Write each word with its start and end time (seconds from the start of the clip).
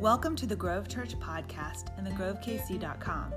Welcome 0.00 0.36
to 0.36 0.46
the 0.46 0.54
Grove 0.54 0.86
Church 0.86 1.18
podcast 1.18 1.88
and 1.98 2.06
thegrovekc.com. 2.06 3.34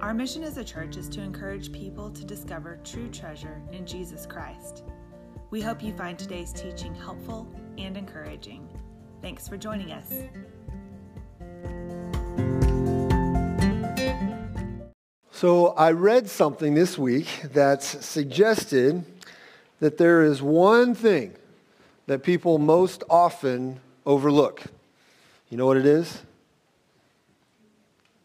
Our 0.00 0.14
mission 0.14 0.44
as 0.44 0.56
a 0.56 0.62
church 0.62 0.96
is 0.96 1.08
to 1.08 1.20
encourage 1.20 1.72
people 1.72 2.08
to 2.10 2.24
discover 2.24 2.78
true 2.84 3.08
treasure 3.08 3.60
in 3.72 3.84
Jesus 3.84 4.24
Christ. 4.24 4.84
We 5.50 5.60
hope 5.60 5.82
you 5.82 5.92
find 5.94 6.16
today's 6.16 6.52
teaching 6.52 6.94
helpful 6.94 7.52
and 7.78 7.96
encouraging. 7.96 8.68
Thanks 9.22 9.48
for 9.48 9.56
joining 9.56 9.90
us. 9.90 10.12
So, 15.32 15.70
I 15.70 15.90
read 15.90 16.28
something 16.28 16.74
this 16.74 16.96
week 16.96 17.26
that 17.54 17.82
suggested 17.82 19.04
that 19.80 19.98
there 19.98 20.22
is 20.22 20.40
one 20.40 20.94
thing 20.94 21.34
that 22.06 22.22
people 22.22 22.58
most 22.58 23.02
often 23.10 23.80
overlook. 24.06 24.62
You 25.50 25.56
know 25.56 25.66
what 25.66 25.76
it 25.76 25.86
is? 25.86 26.22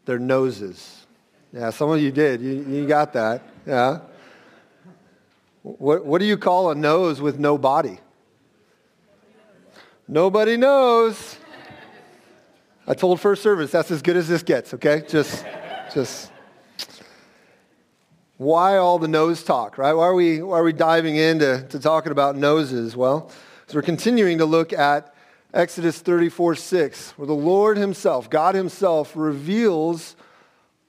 Their 0.04 0.18
noses. 0.18 1.06
Yeah, 1.52 1.70
some 1.70 1.90
of 1.90 2.00
you 2.00 2.12
did. 2.12 2.40
You, 2.40 2.66
you 2.68 2.86
got 2.86 3.12
that. 3.14 3.42
Yeah. 3.66 4.00
What, 5.62 6.04
what 6.04 6.18
do 6.18 6.26
you 6.26 6.36
call 6.36 6.70
a 6.70 6.74
nose 6.74 7.20
with 7.22 7.38
no 7.38 7.56
body? 7.56 7.98
Nobody 10.06 10.58
knows. 10.58 11.38
I 12.86 12.92
told 12.92 13.18
first 13.20 13.42
service 13.42 13.70
that's 13.70 13.90
as 13.90 14.02
good 14.02 14.16
as 14.16 14.28
this 14.28 14.42
gets, 14.42 14.74
okay? 14.74 15.02
Just, 15.08 15.46
just 15.94 16.30
why 18.36 18.76
all 18.76 18.98
the 18.98 19.08
nose 19.08 19.42
talk, 19.42 19.78
right? 19.78 19.94
Why 19.94 20.04
are 20.04 20.14
we, 20.14 20.42
why 20.42 20.58
are 20.58 20.64
we 20.64 20.74
diving 20.74 21.16
into 21.16 21.66
to 21.70 21.78
talking 21.78 22.12
about 22.12 22.36
noses? 22.36 22.94
Well, 22.94 23.30
so 23.66 23.76
we're 23.76 23.82
continuing 23.82 24.38
to 24.38 24.44
look 24.44 24.74
at 24.74 25.13
Exodus 25.54 25.98
34 26.00 26.56
6, 26.56 27.10
where 27.12 27.26
the 27.26 27.32
Lord 27.32 27.78
Himself, 27.78 28.28
God 28.28 28.54
Himself, 28.54 29.12
reveals 29.16 30.16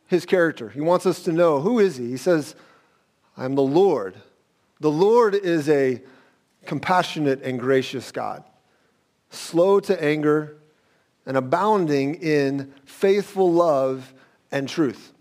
His 0.08 0.26
character. 0.26 0.70
He 0.70 0.82
wants 0.82 1.06
us 1.06 1.24
to 1.24 1.32
know 1.32 1.62
who 1.62 1.80
is 1.80 1.96
He? 1.96 2.10
He 2.10 2.18
says, 2.18 2.56
I'm 3.38 3.56
the 3.56 3.62
Lord. 3.62 4.16
The 4.82 4.92
Lord 4.92 5.36
is 5.36 5.70
a 5.70 6.02
compassionate 6.66 7.42
and 7.44 7.60
gracious 7.60 8.12
God, 8.12 8.44
slow 9.30 9.80
to 9.82 10.04
anger 10.04 10.58
and 11.26 11.38
abounding 11.38 12.16
in 12.16 12.74
faithful 12.86 13.54
love 13.54 14.14
and 14.52 14.68
truth 14.68 15.14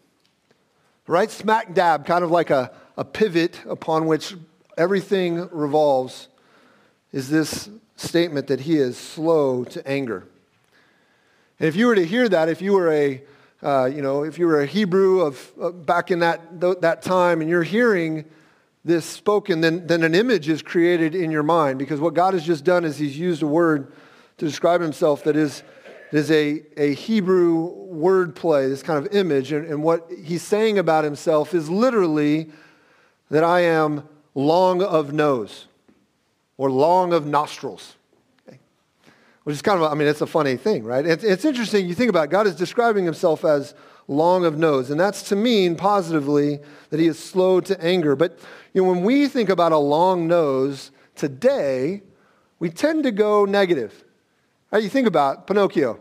right 1.06 1.30
smack 1.30 1.74
dab, 1.74 2.06
kind 2.06 2.24
of 2.24 2.30
like 2.30 2.50
a, 2.50 2.72
a 2.96 3.04
pivot 3.04 3.60
upon 3.68 4.06
which 4.06 4.34
everything 4.76 5.48
revolves, 5.50 6.28
is 7.12 7.28
this 7.28 7.68
statement 7.96 8.46
that 8.48 8.60
he 8.60 8.76
is 8.76 8.96
slow 8.96 9.64
to 9.64 9.86
anger. 9.86 10.26
And 11.58 11.68
if 11.68 11.76
you 11.76 11.86
were 11.86 11.94
to 11.94 12.04
hear 12.04 12.28
that, 12.28 12.48
if 12.48 12.60
you 12.60 12.72
were 12.72 12.90
a, 12.90 13.22
uh, 13.62 13.86
you 13.86 14.02
know, 14.02 14.24
if 14.24 14.38
you 14.38 14.46
were 14.46 14.60
a 14.60 14.66
Hebrew 14.66 15.20
of 15.20 15.52
uh, 15.60 15.70
back 15.70 16.10
in 16.10 16.18
that, 16.20 16.60
th- 16.60 16.78
that 16.80 17.02
time 17.02 17.40
and 17.40 17.48
you're 17.48 17.62
hearing 17.62 18.24
this 18.84 19.04
spoken, 19.04 19.60
then, 19.60 19.86
then 19.86 20.02
an 20.02 20.14
image 20.14 20.48
is 20.48 20.60
created 20.60 21.14
in 21.14 21.30
your 21.30 21.42
mind 21.42 21.78
because 21.78 22.00
what 22.00 22.14
God 22.14 22.34
has 22.34 22.44
just 22.44 22.64
done 22.64 22.84
is 22.84 22.98
he's 22.98 23.18
used 23.18 23.42
a 23.42 23.46
word 23.46 23.92
to 24.38 24.44
describe 24.44 24.80
himself 24.80 25.24
that 25.24 25.36
is, 25.36 25.62
is 26.12 26.30
a, 26.30 26.62
a 26.76 26.94
Hebrew 26.94 27.64
word 27.64 28.34
play, 28.34 28.68
this 28.68 28.82
kind 28.82 29.04
of 29.04 29.14
image. 29.14 29.52
And, 29.52 29.66
and 29.66 29.82
what 29.82 30.10
he's 30.22 30.42
saying 30.42 30.78
about 30.78 31.04
himself 31.04 31.54
is 31.54 31.70
literally 31.70 32.50
that 33.30 33.44
I 33.44 33.60
am 33.60 34.06
long 34.34 34.82
of 34.82 35.12
nose 35.12 35.66
or 36.56 36.70
long 36.70 37.12
of 37.12 37.26
nostrils. 37.26 37.96
Okay. 38.46 38.58
Which 39.44 39.54
is 39.54 39.62
kind 39.62 39.80
of, 39.80 39.90
I 39.90 39.94
mean, 39.94 40.08
it's 40.08 40.20
a 40.20 40.26
funny 40.26 40.56
thing, 40.56 40.84
right? 40.84 41.04
It's, 41.04 41.24
it's 41.24 41.44
interesting. 41.44 41.86
You 41.88 41.94
think 41.94 42.10
about 42.10 42.24
it, 42.24 42.30
God 42.30 42.46
is 42.46 42.54
describing 42.54 43.04
himself 43.04 43.44
as 43.44 43.74
long 44.06 44.44
of 44.44 44.58
nose. 44.58 44.90
And 44.90 45.00
that's 45.00 45.22
to 45.24 45.36
mean 45.36 45.76
positively 45.76 46.60
that 46.90 47.00
he 47.00 47.06
is 47.06 47.18
slow 47.18 47.60
to 47.60 47.84
anger. 47.84 48.16
But 48.16 48.38
you 48.72 48.82
know, 48.82 48.90
when 48.90 49.02
we 49.02 49.28
think 49.28 49.48
about 49.48 49.72
a 49.72 49.78
long 49.78 50.26
nose 50.26 50.90
today, 51.14 52.02
we 52.58 52.70
tend 52.70 53.04
to 53.04 53.10
go 53.10 53.44
negative. 53.44 54.04
Right? 54.70 54.82
You 54.82 54.88
think 54.88 55.06
about 55.06 55.46
Pinocchio. 55.46 55.98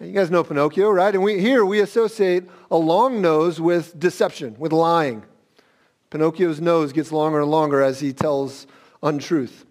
You 0.00 0.12
guys 0.12 0.30
know 0.30 0.44
Pinocchio, 0.44 0.90
right? 0.90 1.12
And 1.12 1.24
we, 1.24 1.40
here 1.40 1.64
we 1.64 1.80
associate 1.80 2.44
a 2.70 2.76
long 2.76 3.20
nose 3.20 3.60
with 3.60 3.98
deception, 3.98 4.54
with 4.58 4.72
lying. 4.72 5.24
Pinocchio's 6.10 6.60
nose 6.60 6.92
gets 6.92 7.10
longer 7.10 7.40
and 7.40 7.50
longer 7.50 7.82
as 7.82 7.98
he 7.98 8.12
tells 8.12 8.66
untruth. 9.02 9.64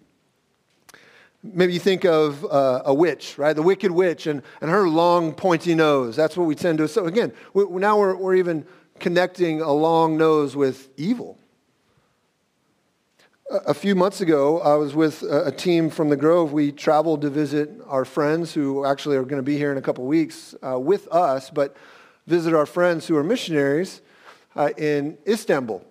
Maybe 1.42 1.72
you 1.72 1.78
think 1.78 2.04
of 2.04 2.44
uh, 2.44 2.82
a 2.84 2.92
witch, 2.92 3.38
right? 3.38 3.54
The 3.54 3.62
wicked 3.62 3.92
witch 3.92 4.26
and, 4.26 4.42
and 4.60 4.70
her 4.70 4.88
long, 4.88 5.32
pointy 5.32 5.74
nose. 5.74 6.16
That's 6.16 6.36
what 6.36 6.46
we 6.46 6.54
tend 6.54 6.78
to. 6.78 6.88
So 6.88 7.06
again, 7.06 7.32
we, 7.54 7.64
now 7.64 7.98
we're, 7.98 8.16
we're 8.16 8.34
even 8.34 8.66
connecting 8.98 9.60
a 9.60 9.72
long 9.72 10.16
nose 10.16 10.56
with 10.56 10.88
evil. 10.96 11.38
A 13.50 13.72
few 13.72 13.94
months 13.94 14.20
ago, 14.20 14.60
I 14.60 14.74
was 14.74 14.94
with 14.94 15.22
a 15.22 15.50
team 15.50 15.88
from 15.88 16.10
the 16.10 16.16
Grove. 16.16 16.52
We 16.52 16.70
traveled 16.70 17.22
to 17.22 17.30
visit 17.30 17.70
our 17.86 18.04
friends 18.04 18.52
who 18.52 18.84
actually 18.84 19.16
are 19.16 19.22
going 19.22 19.38
to 19.38 19.42
be 19.42 19.56
here 19.56 19.72
in 19.72 19.78
a 19.78 19.82
couple 19.82 20.04
weeks 20.04 20.54
uh, 20.62 20.78
with 20.78 21.08
us, 21.08 21.48
but 21.48 21.74
visit 22.26 22.52
our 22.52 22.66
friends 22.66 23.06
who 23.06 23.16
are 23.16 23.24
missionaries 23.24 24.02
uh, 24.54 24.70
in 24.76 25.16
Istanbul. 25.26 25.82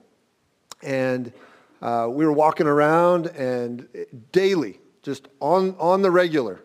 And 0.84 1.34
uh, 1.82 2.08
we 2.10 2.26
were 2.26 2.34
walking 2.34 2.68
around, 2.68 3.28
and 3.28 3.88
daily, 4.32 4.80
just 5.04 5.28
on, 5.40 5.76
on 5.80 6.02
the 6.02 6.12
regular, 6.12 6.64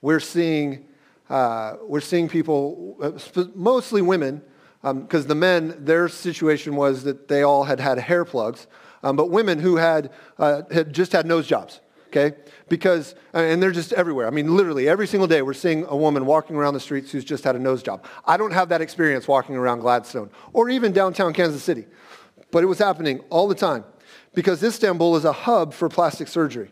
we're 0.00 0.20
seeing, 0.20 0.86
uh, 1.30 1.74
we're 1.82 2.00
seeing 2.00 2.28
people, 2.28 2.96
mostly 3.54 4.02
women, 4.02 4.42
because 4.82 5.24
um, 5.24 5.28
the 5.28 5.34
men, 5.34 5.84
their 5.84 6.08
situation 6.08 6.76
was 6.76 7.04
that 7.04 7.28
they 7.28 7.42
all 7.42 7.64
had 7.64 7.80
had 7.80 7.98
hair 7.98 8.24
plugs 8.24 8.66
um, 9.02 9.16
but 9.16 9.30
women 9.30 9.58
who 9.58 9.76
had, 9.76 10.10
uh, 10.38 10.62
had 10.70 10.92
just 10.92 11.12
had 11.12 11.26
nose 11.26 11.46
jobs, 11.46 11.80
okay? 12.08 12.36
Because, 12.68 13.14
uh, 13.34 13.38
and 13.38 13.62
they're 13.62 13.70
just 13.70 13.92
everywhere. 13.92 14.26
I 14.26 14.30
mean, 14.30 14.56
literally 14.56 14.88
every 14.88 15.06
single 15.06 15.26
day 15.26 15.42
we're 15.42 15.54
seeing 15.54 15.84
a 15.86 15.96
woman 15.96 16.26
walking 16.26 16.56
around 16.56 16.74
the 16.74 16.80
streets 16.80 17.10
who's 17.10 17.24
just 17.24 17.44
had 17.44 17.56
a 17.56 17.58
nose 17.58 17.82
job. 17.82 18.04
I 18.24 18.36
don't 18.36 18.52
have 18.52 18.68
that 18.70 18.80
experience 18.80 19.28
walking 19.28 19.56
around 19.56 19.80
Gladstone 19.80 20.30
or 20.52 20.68
even 20.68 20.92
downtown 20.92 21.32
Kansas 21.32 21.62
City, 21.62 21.86
but 22.50 22.62
it 22.62 22.66
was 22.66 22.78
happening 22.78 23.20
all 23.30 23.48
the 23.48 23.54
time 23.54 23.84
because 24.34 24.62
Istanbul 24.62 25.16
is 25.16 25.24
a 25.24 25.32
hub 25.32 25.74
for 25.74 25.88
plastic 25.88 26.28
surgery. 26.28 26.70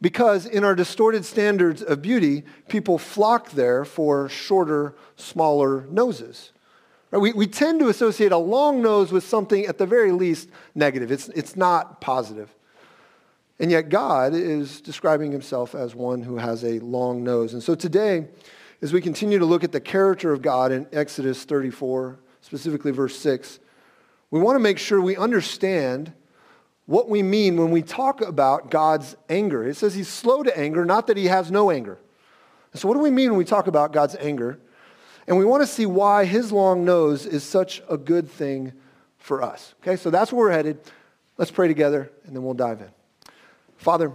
Because 0.00 0.46
in 0.46 0.64
our 0.64 0.74
distorted 0.74 1.24
standards 1.24 1.82
of 1.82 2.00
beauty, 2.00 2.44
people 2.68 2.96
flock 2.96 3.50
there 3.50 3.84
for 3.84 4.28
shorter, 4.28 4.94
smaller 5.16 5.86
noses. 5.90 6.52
We, 7.10 7.32
we 7.32 7.46
tend 7.46 7.80
to 7.80 7.88
associate 7.88 8.32
a 8.32 8.38
long 8.38 8.82
nose 8.82 9.12
with 9.12 9.24
something 9.24 9.66
at 9.66 9.78
the 9.78 9.86
very 9.86 10.12
least 10.12 10.48
negative. 10.74 11.10
It's, 11.10 11.28
it's 11.30 11.56
not 11.56 12.00
positive. 12.00 12.54
And 13.58 13.70
yet 13.70 13.88
God 13.90 14.32
is 14.32 14.80
describing 14.80 15.32
himself 15.32 15.74
as 15.74 15.94
one 15.94 16.22
who 16.22 16.38
has 16.38 16.64
a 16.64 16.78
long 16.78 17.22
nose. 17.22 17.52
And 17.52 17.62
so 17.62 17.74
today, 17.74 18.28
as 18.80 18.92
we 18.92 19.02
continue 19.02 19.38
to 19.38 19.44
look 19.44 19.64
at 19.64 19.72
the 19.72 19.80
character 19.80 20.32
of 20.32 20.40
God 20.40 20.72
in 20.72 20.86
Exodus 20.92 21.44
34, 21.44 22.18
specifically 22.40 22.92
verse 22.92 23.18
6, 23.18 23.58
we 24.30 24.40
want 24.40 24.54
to 24.54 24.60
make 24.60 24.78
sure 24.78 25.00
we 25.00 25.16
understand 25.16 26.12
what 26.86 27.08
we 27.08 27.22
mean 27.22 27.56
when 27.56 27.70
we 27.70 27.82
talk 27.82 28.20
about 28.20 28.70
God's 28.70 29.16
anger. 29.28 29.66
It 29.66 29.76
says 29.76 29.94
he's 29.94 30.08
slow 30.08 30.42
to 30.42 30.58
anger, 30.58 30.84
not 30.84 31.06
that 31.06 31.16
he 31.16 31.26
has 31.26 31.50
no 31.50 31.70
anger. 31.70 31.98
So 32.74 32.88
what 32.88 32.94
do 32.94 33.00
we 33.00 33.10
mean 33.10 33.30
when 33.30 33.38
we 33.38 33.44
talk 33.44 33.66
about 33.66 33.92
God's 33.92 34.16
anger? 34.16 34.58
And 35.26 35.38
we 35.38 35.44
want 35.44 35.62
to 35.62 35.66
see 35.66 35.86
why 35.86 36.24
his 36.24 36.50
long 36.50 36.84
nose 36.84 37.26
is 37.26 37.44
such 37.44 37.82
a 37.88 37.96
good 37.96 38.28
thing 38.28 38.72
for 39.18 39.42
us. 39.42 39.74
Okay, 39.82 39.96
so 39.96 40.10
that's 40.10 40.32
where 40.32 40.46
we're 40.46 40.52
headed. 40.52 40.78
Let's 41.36 41.50
pray 41.50 41.68
together 41.68 42.10
and 42.24 42.34
then 42.34 42.42
we'll 42.42 42.54
dive 42.54 42.80
in. 42.80 42.90
Father, 43.76 44.12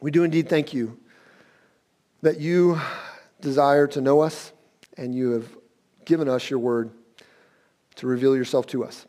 we 0.00 0.10
do 0.10 0.24
indeed 0.24 0.48
thank 0.48 0.72
you 0.72 0.98
that 2.22 2.40
you 2.40 2.80
desire 3.40 3.86
to 3.88 4.00
know 4.00 4.20
us 4.20 4.52
and 4.96 5.14
you 5.14 5.32
have 5.32 5.48
given 6.04 6.28
us 6.28 6.48
your 6.48 6.58
word 6.58 6.90
to 7.96 8.06
reveal 8.06 8.36
yourself 8.36 8.66
to 8.68 8.84
us 8.84 9.06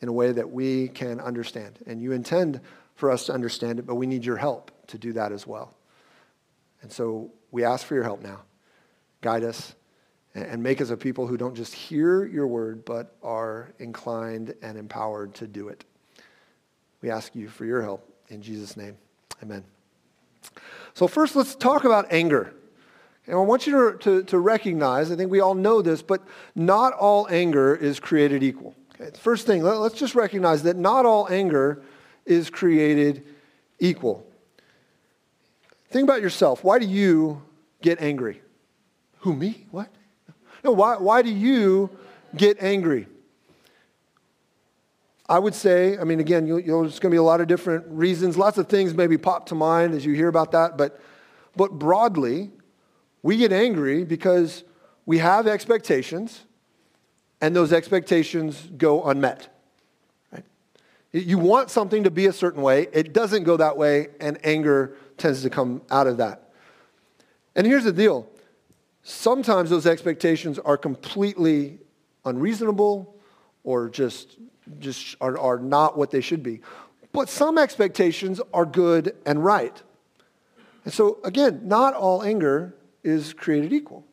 in 0.00 0.08
a 0.08 0.12
way 0.12 0.32
that 0.32 0.50
we 0.50 0.88
can 0.88 1.20
understand. 1.20 1.78
And 1.86 2.00
you 2.00 2.12
intend 2.12 2.60
for 2.94 3.10
us 3.10 3.26
to 3.26 3.32
understand 3.32 3.78
it, 3.78 3.86
but 3.86 3.96
we 3.96 4.06
need 4.06 4.24
your 4.24 4.36
help 4.36 4.70
to 4.88 4.98
do 4.98 5.12
that 5.14 5.32
as 5.32 5.46
well. 5.46 5.74
And 6.82 6.92
so 6.92 7.32
we 7.50 7.64
ask 7.64 7.86
for 7.86 7.94
your 7.94 8.04
help 8.04 8.22
now. 8.22 8.42
Guide 9.20 9.44
us 9.44 9.74
and 10.34 10.62
make 10.62 10.80
us 10.80 10.90
a 10.90 10.96
people 10.96 11.26
who 11.26 11.36
don't 11.36 11.54
just 11.54 11.74
hear 11.74 12.24
your 12.24 12.46
word, 12.46 12.84
but 12.84 13.16
are 13.22 13.72
inclined 13.78 14.54
and 14.62 14.78
empowered 14.78 15.34
to 15.34 15.46
do 15.46 15.68
it. 15.68 15.84
We 17.00 17.10
ask 17.10 17.34
you 17.34 17.48
for 17.48 17.64
your 17.64 17.82
help 17.82 18.08
in 18.28 18.42
Jesus' 18.42 18.76
name. 18.76 18.96
Amen. 19.42 19.64
So, 20.94 21.06
first, 21.06 21.36
let's 21.36 21.54
talk 21.54 21.84
about 21.84 22.06
anger. 22.12 22.54
And 23.26 23.36
I 23.36 23.40
want 23.40 23.66
you 23.66 23.92
to, 23.92 23.98
to, 23.98 24.22
to 24.24 24.38
recognize, 24.38 25.12
I 25.12 25.16
think 25.16 25.30
we 25.30 25.40
all 25.40 25.54
know 25.54 25.82
this, 25.82 26.02
but 26.02 26.22
not 26.54 26.94
all 26.94 27.26
anger 27.30 27.74
is 27.74 28.00
created 28.00 28.42
equal. 28.42 28.74
First 29.20 29.46
thing, 29.46 29.62
let, 29.62 29.78
let's 29.78 29.94
just 29.94 30.14
recognize 30.14 30.64
that 30.64 30.76
not 30.76 31.06
all 31.06 31.28
anger 31.28 31.82
is 32.26 32.50
created 32.50 33.24
equal. 33.78 34.26
Think 35.90 36.04
about 36.04 36.20
yourself. 36.20 36.64
Why 36.64 36.78
do 36.78 36.86
you 36.86 37.42
get 37.80 38.00
angry? 38.00 38.42
Who, 39.20 39.34
me? 39.34 39.66
What? 39.70 39.88
No, 40.64 40.72
why, 40.72 40.96
why 40.96 41.22
do 41.22 41.30
you 41.30 41.90
get 42.36 42.60
angry? 42.60 43.06
I 45.28 45.38
would 45.38 45.54
say, 45.54 45.98
I 45.98 46.04
mean, 46.04 46.20
again, 46.20 46.46
you, 46.46 46.56
you 46.56 46.68
know, 46.68 46.82
there's 46.82 46.98
going 46.98 47.10
to 47.10 47.14
be 47.14 47.18
a 47.18 47.22
lot 47.22 47.40
of 47.40 47.46
different 47.46 47.84
reasons. 47.88 48.36
Lots 48.36 48.58
of 48.58 48.68
things 48.68 48.94
maybe 48.94 49.18
pop 49.18 49.46
to 49.46 49.54
mind 49.54 49.94
as 49.94 50.04
you 50.04 50.14
hear 50.14 50.28
about 50.28 50.52
that. 50.52 50.76
But, 50.76 51.00
but 51.54 51.72
broadly, 51.72 52.50
we 53.22 53.36
get 53.36 53.52
angry 53.52 54.04
because 54.04 54.64
we 55.06 55.18
have 55.18 55.46
expectations 55.46 56.44
and 57.40 57.54
those 57.54 57.72
expectations 57.72 58.68
go 58.76 59.04
unmet. 59.04 59.48
Right? 60.32 60.44
You 61.12 61.38
want 61.38 61.70
something 61.70 62.04
to 62.04 62.10
be 62.10 62.26
a 62.26 62.32
certain 62.32 62.62
way, 62.62 62.88
it 62.92 63.12
doesn't 63.12 63.44
go 63.44 63.56
that 63.56 63.76
way, 63.76 64.08
and 64.20 64.38
anger 64.44 64.96
tends 65.16 65.42
to 65.42 65.50
come 65.50 65.82
out 65.90 66.06
of 66.06 66.16
that. 66.18 66.52
And 67.54 67.66
here's 67.66 67.84
the 67.84 67.92
deal 67.92 68.28
sometimes 69.02 69.70
those 69.70 69.86
expectations 69.86 70.58
are 70.58 70.76
completely 70.76 71.78
unreasonable 72.24 73.14
or 73.64 73.88
just, 73.88 74.36
just 74.78 75.16
are, 75.20 75.38
are 75.38 75.58
not 75.58 75.96
what 75.96 76.10
they 76.10 76.20
should 76.20 76.42
be. 76.42 76.60
But 77.12 77.28
some 77.28 77.58
expectations 77.58 78.40
are 78.52 78.66
good 78.66 79.16
and 79.24 79.42
right. 79.42 79.82
And 80.84 80.92
so, 80.92 81.18
again, 81.24 81.62
not 81.64 81.94
all 81.94 82.22
anger 82.22 82.74
is 83.02 83.32
created 83.32 83.72
equal. 83.72 84.04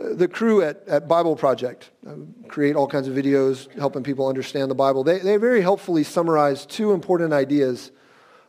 The 0.00 0.28
crew 0.28 0.62
at, 0.62 0.88
at 0.88 1.08
Bible 1.08 1.36
Project 1.36 1.90
uh, 2.08 2.14
create 2.48 2.74
all 2.74 2.86
kinds 2.86 3.06
of 3.06 3.14
videos 3.14 3.70
helping 3.78 4.02
people 4.02 4.26
understand 4.26 4.70
the 4.70 4.74
Bible. 4.74 5.04
They, 5.04 5.18
they 5.18 5.36
very 5.36 5.60
helpfully 5.60 6.04
summarize 6.04 6.64
two 6.64 6.92
important 6.92 7.34
ideas 7.34 7.90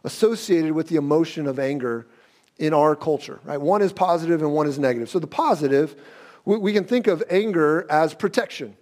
associated 0.05 0.71
with 0.71 0.87
the 0.87 0.95
emotion 0.95 1.47
of 1.47 1.59
anger 1.59 2.07
in 2.57 2.73
our 2.73 2.95
culture. 2.95 3.41
Right? 3.43 3.59
One 3.59 3.81
is 3.81 3.91
positive 3.91 4.41
and 4.41 4.53
one 4.53 4.65
is 4.65 4.79
negative. 4.79 5.09
So 5.09 5.19
the 5.19 5.27
positive, 5.27 6.01
we, 6.45 6.55
we 6.57 6.71
can 6.71 6.85
think 6.85 7.07
of 7.07 7.21
anger 7.29 7.85
as 7.89 8.13
protection. 8.13 8.77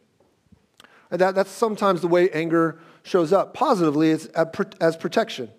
And 1.09 1.19
that, 1.21 1.33
that's 1.33 1.49
sometimes 1.49 2.01
the 2.01 2.07
way 2.07 2.29
anger 2.29 2.77
shows 3.01 3.33
up. 3.33 3.55
Positively, 3.55 4.11
it's 4.11 4.27
as 4.79 4.95
protection. 4.95 5.49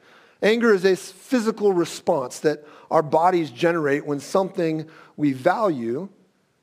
Anger 0.42 0.72
is 0.72 0.84
a 0.84 0.94
physical 0.94 1.72
response 1.72 2.38
that 2.40 2.64
our 2.88 3.02
bodies 3.02 3.50
generate 3.50 4.06
when 4.06 4.20
something 4.20 4.88
we 5.16 5.32
value 5.32 6.08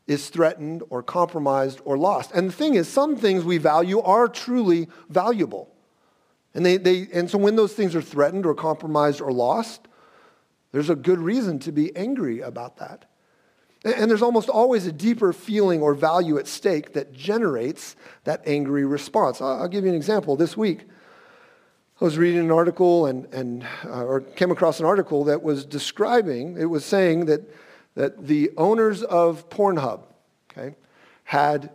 is 0.08 0.30
threatened 0.30 0.84
or 0.90 1.04
compromised 1.04 1.82
or 1.84 1.98
lost. 1.98 2.32
And 2.32 2.48
the 2.48 2.54
thing 2.54 2.76
is, 2.76 2.88
some 2.88 3.18
things 3.18 3.44
we 3.44 3.58
value 3.58 4.00
are 4.02 4.28
truly 4.28 4.88
valuable. 5.10 5.74
And, 6.54 6.66
they, 6.66 6.78
they, 6.78 7.08
and 7.14 7.30
so 7.30 7.38
when 7.38 7.56
those 7.56 7.74
things 7.74 7.96
are 7.96 8.02
threatened 8.02 8.46
or 8.46 8.56
compromised 8.56 9.22
or 9.22 9.32
lost, 9.32 9.88
there's 10.72 10.90
a 10.90 10.96
good 10.96 11.20
reason 11.20 11.60
to 11.60 11.72
be 11.72 11.96
angry 11.96 12.40
about 12.40 12.78
that. 12.78 13.06
And 13.84 14.10
there's 14.10 14.22
almost 14.22 14.50
always 14.50 14.86
a 14.86 14.92
deeper 14.92 15.34
feeling 15.34 15.82
or 15.82 15.94
value 15.94 16.38
at 16.38 16.48
stake 16.48 16.94
that 16.94 17.14
generates 17.14 17.96
that 18.24 18.42
angry 18.46 18.86
response. 18.86 19.40
I'll 19.40 19.68
give 19.68 19.84
you 19.84 19.90
an 19.90 19.96
example. 19.96 20.36
This 20.36 20.58
week, 20.58 20.86
I 22.02 22.06
was 22.06 22.18
reading 22.18 22.40
an 22.40 22.52
article 22.52 23.06
and, 23.06 23.26
and 23.34 23.66
uh, 23.86 24.04
or 24.04 24.22
came 24.22 24.52
across 24.52 24.80
an 24.80 24.86
article 24.86 25.26
that 25.26 25.44
was 25.44 25.66
describing, 25.66 26.58
it 26.58 26.66
was 26.66 26.86
saying 26.86 27.26
that, 27.26 27.42
that 27.98 28.28
the 28.28 28.52
owners 28.58 29.02
of 29.02 29.50
Pornhub, 29.50 30.02
okay, 30.52 30.76
had, 31.24 31.72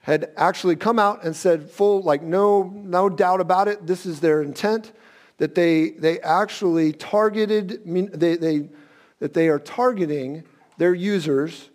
had 0.00 0.30
actually 0.36 0.76
come 0.76 0.98
out 0.98 1.24
and 1.24 1.34
said 1.34 1.70
full, 1.70 2.02
like 2.02 2.22
no, 2.22 2.64
no 2.64 3.08
doubt 3.08 3.40
about 3.40 3.66
it, 3.66 3.86
this 3.86 4.04
is 4.04 4.20
their 4.20 4.42
intent, 4.42 4.92
that 5.38 5.54
they, 5.54 5.88
they 5.92 6.20
actually 6.20 6.92
targeted, 6.92 7.80
they, 7.86 8.36
they, 8.36 8.68
that 9.20 9.32
they 9.32 9.48
are 9.48 9.58
targeting 9.58 10.44
their 10.76 10.92
users 10.92 11.70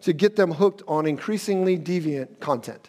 to 0.00 0.14
get 0.14 0.36
them 0.36 0.52
hooked 0.52 0.82
on 0.88 1.06
increasingly 1.06 1.78
deviant 1.78 2.40
content. 2.40 2.88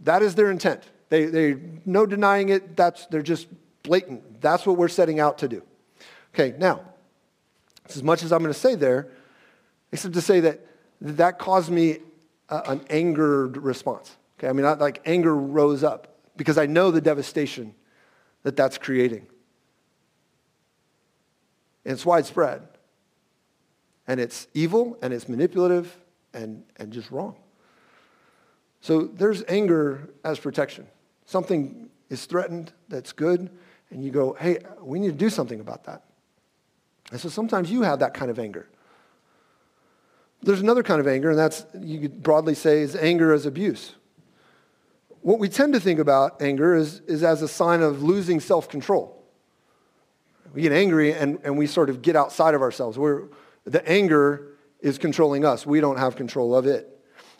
That 0.00 0.22
is 0.22 0.36
their 0.36 0.50
intent. 0.50 0.84
They, 1.10 1.26
they 1.26 1.56
no 1.84 2.06
denying 2.06 2.48
it. 2.48 2.78
That's, 2.78 3.04
they're 3.08 3.20
just 3.20 3.48
blatant. 3.82 4.40
That's 4.40 4.64
what 4.64 4.78
we're 4.78 4.88
setting 4.88 5.20
out 5.20 5.36
to 5.38 5.48
do. 5.48 5.62
Okay, 6.34 6.56
now, 6.58 6.80
as 7.96 8.02
much 8.02 8.22
as 8.22 8.32
I'm 8.32 8.40
going 8.40 8.52
to 8.52 8.58
say 8.58 8.74
there, 8.74 9.08
except 9.90 10.14
to 10.14 10.20
say 10.20 10.40
that 10.40 10.60
that 11.00 11.38
caused 11.38 11.70
me 11.70 11.98
an 12.48 12.84
angered 12.90 13.56
response. 13.56 14.16
Okay, 14.38 14.48
I 14.48 14.52
mean, 14.52 14.66
I, 14.66 14.74
like 14.74 15.00
anger 15.06 15.34
rose 15.34 15.82
up 15.82 16.16
because 16.36 16.58
I 16.58 16.66
know 16.66 16.90
the 16.90 17.00
devastation 17.00 17.74
that 18.42 18.56
that's 18.56 18.78
creating. 18.78 19.26
And 21.84 21.92
it's 21.92 22.06
widespread. 22.06 22.66
And 24.06 24.20
it's 24.20 24.48
evil 24.54 24.98
and 25.02 25.12
it's 25.12 25.28
manipulative 25.28 25.96
and, 26.34 26.64
and 26.76 26.92
just 26.92 27.10
wrong. 27.10 27.36
So 28.80 29.02
there's 29.02 29.44
anger 29.46 30.10
as 30.24 30.38
protection. 30.38 30.86
Something 31.24 31.88
is 32.10 32.26
threatened 32.26 32.72
that's 32.88 33.12
good, 33.12 33.48
and 33.90 34.04
you 34.04 34.10
go, 34.10 34.34
hey, 34.34 34.58
we 34.80 34.98
need 34.98 35.12
to 35.12 35.16
do 35.16 35.30
something 35.30 35.60
about 35.60 35.84
that. 35.84 36.02
And 37.12 37.20
so 37.20 37.28
sometimes 37.28 37.70
you 37.70 37.82
have 37.82 37.98
that 37.98 38.14
kind 38.14 38.30
of 38.30 38.38
anger. 38.38 38.68
There's 40.42 40.60
another 40.60 40.82
kind 40.82 40.98
of 40.98 41.06
anger, 41.06 41.30
and 41.30 41.38
that's, 41.38 41.64
you 41.78 42.00
could 42.00 42.22
broadly 42.22 42.54
say, 42.54 42.80
is 42.80 42.96
anger 42.96 43.32
as 43.32 43.46
abuse. 43.46 43.94
What 45.20 45.38
we 45.38 45.48
tend 45.48 45.74
to 45.74 45.80
think 45.80 46.00
about 46.00 46.40
anger 46.42 46.74
is, 46.74 47.00
is 47.06 47.22
as 47.22 47.42
a 47.42 47.48
sign 47.48 47.82
of 47.82 48.02
losing 48.02 48.40
self 48.40 48.68
control. 48.68 49.22
We 50.54 50.62
get 50.62 50.72
angry 50.72 51.12
and, 51.12 51.38
and 51.44 51.56
we 51.56 51.66
sort 51.66 51.90
of 51.90 52.02
get 52.02 52.16
outside 52.16 52.54
of 52.54 52.62
ourselves. 52.62 52.98
We're, 52.98 53.24
the 53.64 53.86
anger 53.88 54.48
is 54.80 54.98
controlling 54.98 55.44
us, 55.44 55.64
we 55.64 55.80
don't 55.80 55.98
have 55.98 56.16
control 56.16 56.56
of 56.56 56.66
it. 56.66 56.88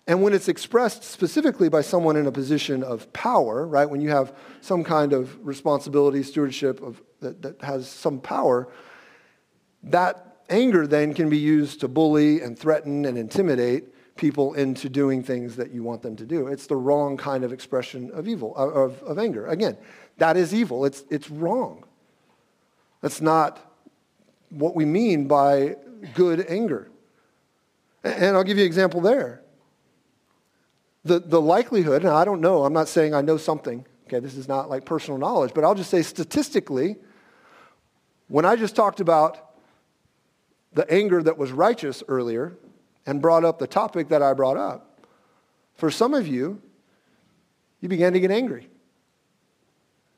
And 0.06 0.22
when 0.22 0.32
it's 0.32 0.48
expressed 0.48 1.02
specifically 1.02 1.68
by 1.68 1.80
someone 1.80 2.16
in 2.16 2.26
a 2.26 2.32
position 2.32 2.82
of 2.82 3.10
power, 3.12 3.66
right, 3.66 3.88
when 3.88 4.00
you 4.00 4.10
have 4.10 4.34
some 4.60 4.84
kind 4.84 5.12
of 5.12 5.44
responsibility, 5.44 6.22
stewardship 6.22 6.82
of, 6.82 7.02
that, 7.20 7.40
that 7.42 7.62
has 7.62 7.88
some 7.88 8.20
power, 8.20 8.68
that 9.84 10.38
anger 10.48 10.86
then 10.86 11.14
can 11.14 11.28
be 11.28 11.38
used 11.38 11.80
to 11.80 11.88
bully 11.88 12.40
and 12.40 12.58
threaten 12.58 13.04
and 13.04 13.16
intimidate 13.16 13.84
people 14.16 14.54
into 14.54 14.88
doing 14.88 15.22
things 15.22 15.56
that 15.56 15.70
you 15.70 15.82
want 15.82 16.02
them 16.02 16.14
to 16.16 16.26
do. 16.26 16.46
It's 16.46 16.66
the 16.66 16.76
wrong 16.76 17.16
kind 17.16 17.44
of 17.44 17.52
expression 17.52 18.10
of 18.12 18.28
evil, 18.28 18.54
of, 18.56 19.02
of 19.02 19.18
anger. 19.18 19.46
Again, 19.46 19.76
that 20.18 20.36
is 20.36 20.54
evil. 20.54 20.84
It's, 20.84 21.04
it's 21.10 21.30
wrong. 21.30 21.84
That's 23.00 23.20
not 23.20 23.58
what 24.50 24.76
we 24.76 24.84
mean 24.84 25.26
by 25.26 25.76
good 26.14 26.44
anger. 26.48 26.90
And 28.04 28.36
I'll 28.36 28.44
give 28.44 28.58
you 28.58 28.64
an 28.64 28.66
example 28.66 29.00
there. 29.00 29.42
The, 31.04 31.18
the 31.18 31.40
likelihood, 31.40 32.04
and 32.04 32.12
I 32.12 32.24
don't 32.24 32.40
know, 32.40 32.64
I'm 32.64 32.72
not 32.72 32.88
saying 32.88 33.14
I 33.14 33.22
know 33.22 33.36
something, 33.36 33.84
okay, 34.06 34.20
this 34.20 34.36
is 34.36 34.46
not 34.46 34.68
like 34.68 34.84
personal 34.84 35.18
knowledge, 35.18 35.52
but 35.54 35.64
I'll 35.64 35.74
just 35.74 35.90
say 35.90 36.02
statistically, 36.02 36.96
when 38.28 38.44
I 38.44 38.54
just 38.56 38.76
talked 38.76 39.00
about 39.00 39.51
the 40.74 40.90
anger 40.90 41.22
that 41.22 41.36
was 41.38 41.52
righteous 41.52 42.02
earlier, 42.08 42.56
and 43.06 43.20
brought 43.20 43.44
up 43.44 43.58
the 43.58 43.66
topic 43.66 44.08
that 44.08 44.22
I 44.22 44.32
brought 44.32 44.56
up, 44.56 45.06
for 45.74 45.90
some 45.90 46.14
of 46.14 46.26
you, 46.26 46.62
you 47.80 47.88
began 47.88 48.12
to 48.12 48.20
get 48.20 48.30
angry. 48.30 48.68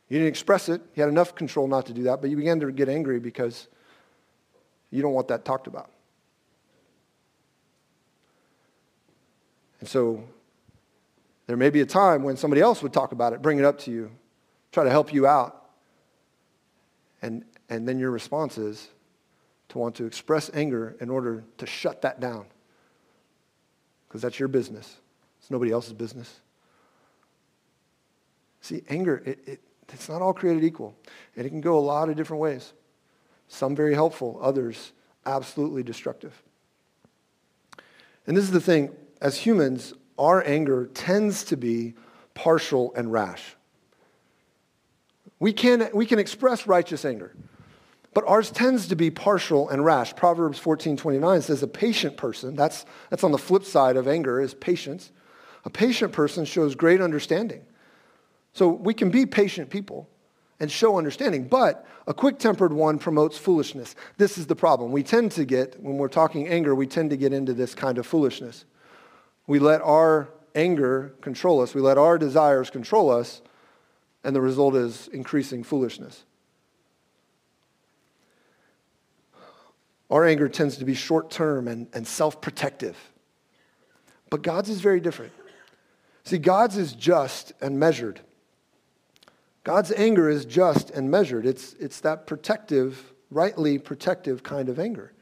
You 0.08 0.18
didn't 0.18 0.28
express 0.28 0.68
it. 0.68 0.82
You 0.94 1.02
had 1.02 1.08
enough 1.08 1.34
control 1.34 1.66
not 1.66 1.86
to 1.86 1.94
do 1.94 2.02
that, 2.04 2.20
but 2.20 2.28
you 2.28 2.36
began 2.36 2.60
to 2.60 2.70
get 2.70 2.88
angry 2.88 3.18
because 3.18 3.68
you 4.90 5.00
don't 5.02 5.14
want 5.14 5.28
that 5.28 5.44
talked 5.44 5.66
about. 5.66 5.90
And 9.80 9.88
so 9.88 10.22
there 11.46 11.56
may 11.56 11.70
be 11.70 11.80
a 11.80 11.86
time 11.86 12.22
when 12.22 12.36
somebody 12.36 12.60
else 12.60 12.82
would 12.82 12.92
talk 12.92 13.12
about 13.12 13.32
it, 13.32 13.42
bring 13.42 13.58
it 13.58 13.64
up 13.64 13.78
to 13.80 13.90
you, 13.90 14.10
try 14.72 14.84
to 14.84 14.90
help 14.90 15.12
you 15.12 15.26
out. 15.26 15.64
And, 17.22 17.44
and 17.70 17.88
then 17.88 17.98
your 17.98 18.10
response 18.10 18.58
is 18.58 18.88
to 19.70 19.78
want 19.78 19.94
to 19.96 20.04
express 20.04 20.50
anger 20.54 20.96
in 21.00 21.10
order 21.10 21.44
to 21.58 21.66
shut 21.66 22.02
that 22.02 22.20
down 22.20 22.46
because 24.06 24.22
that's 24.22 24.38
your 24.38 24.48
business. 24.48 24.96
It's 25.40 25.50
nobody 25.50 25.72
else's 25.72 25.92
business. 25.92 26.40
See, 28.60 28.82
anger, 28.88 29.22
it, 29.26 29.40
it, 29.46 29.60
it's 29.92 30.08
not 30.08 30.22
all 30.22 30.32
created 30.32 30.64
equal. 30.64 30.96
And 31.36 31.44
it 31.44 31.50
can 31.50 31.60
go 31.60 31.78
a 31.78 31.80
lot 31.80 32.08
of 32.08 32.16
different 32.16 32.40
ways. 32.40 32.72
Some 33.48 33.74
very 33.76 33.94
helpful, 33.94 34.38
others 34.40 34.92
absolutely 35.26 35.82
destructive. 35.82 36.42
And 38.26 38.36
this 38.36 38.44
is 38.44 38.52
the 38.52 38.60
thing 38.60 38.90
as 39.20 39.36
humans, 39.36 39.94
our 40.18 40.42
anger 40.46 40.86
tends 40.94 41.44
to 41.44 41.56
be 41.56 41.94
partial 42.34 42.94
and 42.94 43.12
rash. 43.12 43.56
We 45.38 45.52
can, 45.52 45.90
we 45.92 46.06
can 46.06 46.18
express 46.18 46.66
righteous 46.66 47.04
anger. 47.04 47.34
But 48.14 48.24
ours 48.28 48.50
tends 48.50 48.88
to 48.88 48.96
be 48.96 49.10
partial 49.10 49.68
and 49.68 49.84
rash. 49.84 50.14
Proverbs 50.14 50.60
14:29 50.60 51.42
says 51.42 51.62
a 51.62 51.68
patient 51.68 52.16
person, 52.16 52.54
that's, 52.54 52.86
that's 53.10 53.24
on 53.24 53.32
the 53.32 53.38
flip 53.38 53.64
side 53.64 53.96
of 53.96 54.06
anger, 54.08 54.40
is 54.40 54.54
patience. 54.54 55.10
A 55.64 55.70
patient 55.70 56.12
person 56.12 56.44
shows 56.44 56.74
great 56.74 57.00
understanding. 57.00 57.62
So 58.52 58.68
we 58.68 58.94
can 58.94 59.10
be 59.10 59.26
patient 59.26 59.68
people. 59.70 60.08
and 60.60 60.70
show 60.70 60.98
understanding. 60.98 61.48
But 61.48 61.86
a 62.06 62.14
quick 62.14 62.38
tempered 62.38 62.72
one 62.72 62.98
promotes 62.98 63.36
foolishness. 63.36 63.94
This 64.18 64.38
is 64.38 64.46
the 64.46 64.56
problem. 64.56 64.92
We 64.92 65.02
tend 65.02 65.32
to 65.32 65.44
get, 65.44 65.80
when 65.80 65.98
we're 65.98 66.08
talking 66.08 66.48
anger, 66.48 66.74
we 66.74 66.86
tend 66.86 67.10
to 67.10 67.16
get 67.16 67.32
into 67.32 67.52
this 67.52 67.74
kind 67.74 67.98
of 67.98 68.06
foolishness. 68.06 68.64
We 69.46 69.58
let 69.58 69.82
our 69.82 70.28
anger 70.54 71.14
control 71.20 71.60
us, 71.60 71.74
we 71.74 71.80
let 71.80 71.98
our 71.98 72.16
desires 72.16 72.70
control 72.70 73.10
us, 73.10 73.42
and 74.22 74.34
the 74.34 74.40
result 74.40 74.76
is 74.76 75.08
increasing 75.08 75.64
foolishness. 75.64 76.24
Our 80.14 80.24
anger 80.24 80.48
tends 80.48 80.76
to 80.76 80.84
be 80.84 80.94
short 80.94 81.28
term 81.28 81.66
and, 81.66 81.88
and 81.92 82.06
self 82.06 82.40
protective. 82.40 82.96
But 84.30 84.42
God's 84.42 84.68
is 84.68 84.80
very 84.80 85.00
different. 85.00 85.32
See, 86.22 86.38
God's 86.38 86.76
is 86.76 86.92
just 86.92 87.52
and 87.60 87.80
measured. 87.80 88.20
God's 89.64 89.90
anger 89.90 90.30
is 90.30 90.44
just 90.44 90.90
and 90.90 91.10
measured. 91.10 91.46
It's, 91.46 91.72
it's 91.80 91.98
that 92.02 92.28
protective, 92.28 93.12
rightly 93.28 93.76
protective 93.76 94.44
kind 94.44 94.68
of 94.68 94.78
anger. 94.78 95.12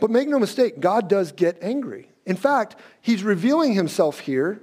But 0.00 0.10
make 0.10 0.26
no 0.26 0.40
mistake, 0.40 0.80
God 0.80 1.08
does 1.08 1.30
get 1.30 1.56
angry. 1.62 2.10
In 2.26 2.34
fact, 2.34 2.74
he's 3.00 3.22
revealing 3.22 3.74
himself 3.74 4.18
here 4.18 4.60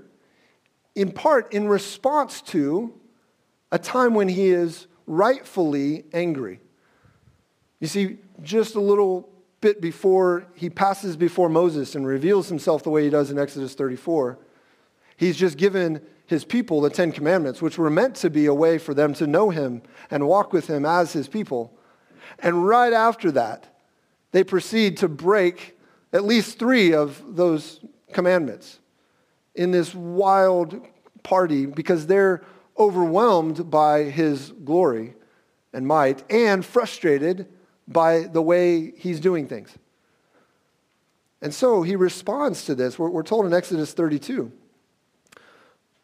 in 0.93 1.13
part 1.13 1.53
in 1.53 1.69
response 1.69 2.41
to 2.41 2.93
a 3.71 3.79
time 3.79 4.13
when 4.13 4.27
he 4.27 4.49
is 4.49 4.87
rightfully 5.05 6.03
angry. 6.11 6.59
You 7.79 7.87
see, 7.87 8.17
just 8.41 8.75
a 8.75 8.79
little 8.79 9.29
bit 9.61 9.81
before 9.81 10.47
he 10.53 10.69
passes 10.69 11.15
before 11.15 11.49
Moses 11.49 11.95
and 11.95 12.05
reveals 12.05 12.49
himself 12.49 12.83
the 12.83 12.89
way 12.89 13.03
he 13.03 13.09
does 13.09 13.31
in 13.31 13.39
Exodus 13.39 13.73
34, 13.73 14.37
he's 15.15 15.37
just 15.37 15.57
given 15.57 16.01
his 16.25 16.43
people 16.43 16.81
the 16.81 16.89
Ten 16.89 17.11
Commandments, 17.11 17.61
which 17.61 17.77
were 17.77 17.89
meant 17.89 18.15
to 18.15 18.29
be 18.29 18.45
a 18.45 18.53
way 18.53 18.77
for 18.77 18.93
them 18.93 19.13
to 19.15 19.27
know 19.27 19.49
him 19.49 19.81
and 20.11 20.27
walk 20.27 20.53
with 20.53 20.67
him 20.67 20.85
as 20.85 21.13
his 21.13 21.27
people. 21.27 21.73
And 22.39 22.67
right 22.67 22.93
after 22.93 23.31
that, 23.31 23.75
they 24.31 24.43
proceed 24.43 24.97
to 24.97 25.07
break 25.07 25.77
at 26.11 26.25
least 26.25 26.59
three 26.59 26.93
of 26.93 27.23
those 27.35 27.79
commandments 28.11 28.79
in 29.55 29.71
this 29.71 29.95
wild 29.95 30.85
party 31.23 31.65
because 31.65 32.07
they're 32.07 32.43
overwhelmed 32.77 33.69
by 33.71 34.03
his 34.03 34.51
glory 34.63 35.15
and 35.73 35.87
might 35.87 36.23
and 36.31 36.65
frustrated 36.65 37.47
by 37.87 38.21
the 38.21 38.41
way 38.41 38.91
he's 38.91 39.19
doing 39.19 39.47
things. 39.47 39.73
And 41.41 41.53
so 41.53 41.83
he 41.83 41.95
responds 41.95 42.65
to 42.65 42.75
this. 42.75 42.97
We're, 42.97 43.09
we're 43.09 43.23
told 43.23 43.45
in 43.45 43.53
Exodus 43.53 43.93
32 43.93 44.51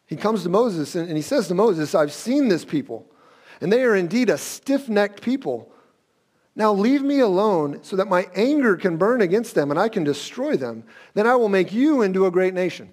he 0.06 0.16
comes 0.16 0.42
to 0.42 0.48
Moses 0.48 0.94
and, 0.94 1.16
he 1.16 1.22
says 1.22 1.48
to 1.48 1.54
Moses, 1.54 1.94
I've 1.94 2.12
seen 2.12 2.48
this 2.48 2.64
people, 2.64 3.06
and 3.60 3.72
they 3.72 3.82
are 3.82 3.96
indeed 3.96 4.30
a 4.30 4.38
stiff 4.38 4.88
necked 4.88 5.22
people. 5.22 5.72
Now 6.54 6.72
leave 6.72 7.02
me 7.02 7.20
alone 7.20 7.80
so 7.82 7.96
that 7.96 8.06
my 8.06 8.28
anger 8.34 8.76
can 8.76 8.96
burn 8.96 9.22
against 9.22 9.54
them 9.54 9.70
and 9.70 9.80
I 9.80 9.88
can 9.88 10.04
destroy 10.04 10.56
them. 10.56 10.84
Then 11.14 11.26
I 11.26 11.34
will 11.34 11.48
make 11.48 11.72
you 11.72 12.02
into 12.02 12.26
a 12.26 12.30
great 12.30 12.54
nation. 12.54 12.92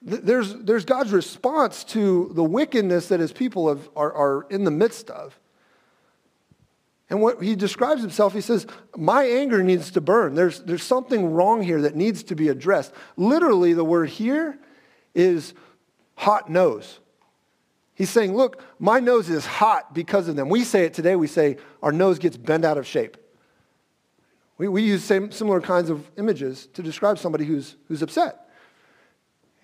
There's, 0.00 0.54
there's 0.54 0.86
God's 0.86 1.12
response 1.12 1.84
to 1.84 2.30
the 2.34 2.44
wickedness 2.44 3.08
that 3.08 3.20
his 3.20 3.32
people 3.32 3.68
have, 3.68 3.90
are, 3.94 4.12
are 4.12 4.46
in 4.48 4.64
the 4.64 4.70
midst 4.70 5.10
of. 5.10 5.38
And 7.10 7.20
what 7.20 7.42
he 7.42 7.56
describes 7.56 8.00
himself, 8.00 8.32
he 8.32 8.40
says, 8.40 8.66
My 8.96 9.24
anger 9.24 9.62
needs 9.64 9.90
to 9.92 10.00
burn. 10.00 10.36
There's, 10.36 10.60
there's 10.60 10.84
something 10.84 11.32
wrong 11.32 11.60
here 11.60 11.82
that 11.82 11.96
needs 11.96 12.22
to 12.24 12.36
be 12.36 12.48
addressed. 12.48 12.94
Literally, 13.16 13.72
the 13.72 13.84
word 13.84 14.08
here 14.08 14.56
is 15.12 15.52
hot 16.14 16.48
nose. 16.48 17.00
He's 17.94 18.10
saying, 18.10 18.36
Look, 18.36 18.62
my 18.78 19.00
nose 19.00 19.28
is 19.28 19.44
hot 19.44 19.92
because 19.92 20.28
of 20.28 20.36
them. 20.36 20.48
We 20.48 20.62
say 20.62 20.84
it 20.84 20.94
today, 20.94 21.16
we 21.16 21.26
say 21.26 21.56
our 21.82 21.92
nose 21.92 22.20
gets 22.20 22.36
bent 22.36 22.64
out 22.64 22.78
of 22.78 22.86
shape. 22.86 23.16
We, 24.56 24.68
we 24.68 24.82
use 24.82 25.02
same, 25.02 25.32
similar 25.32 25.60
kinds 25.60 25.90
of 25.90 26.08
images 26.16 26.68
to 26.74 26.82
describe 26.82 27.18
somebody 27.18 27.44
who's, 27.44 27.76
who's 27.88 28.02
upset. 28.02 28.48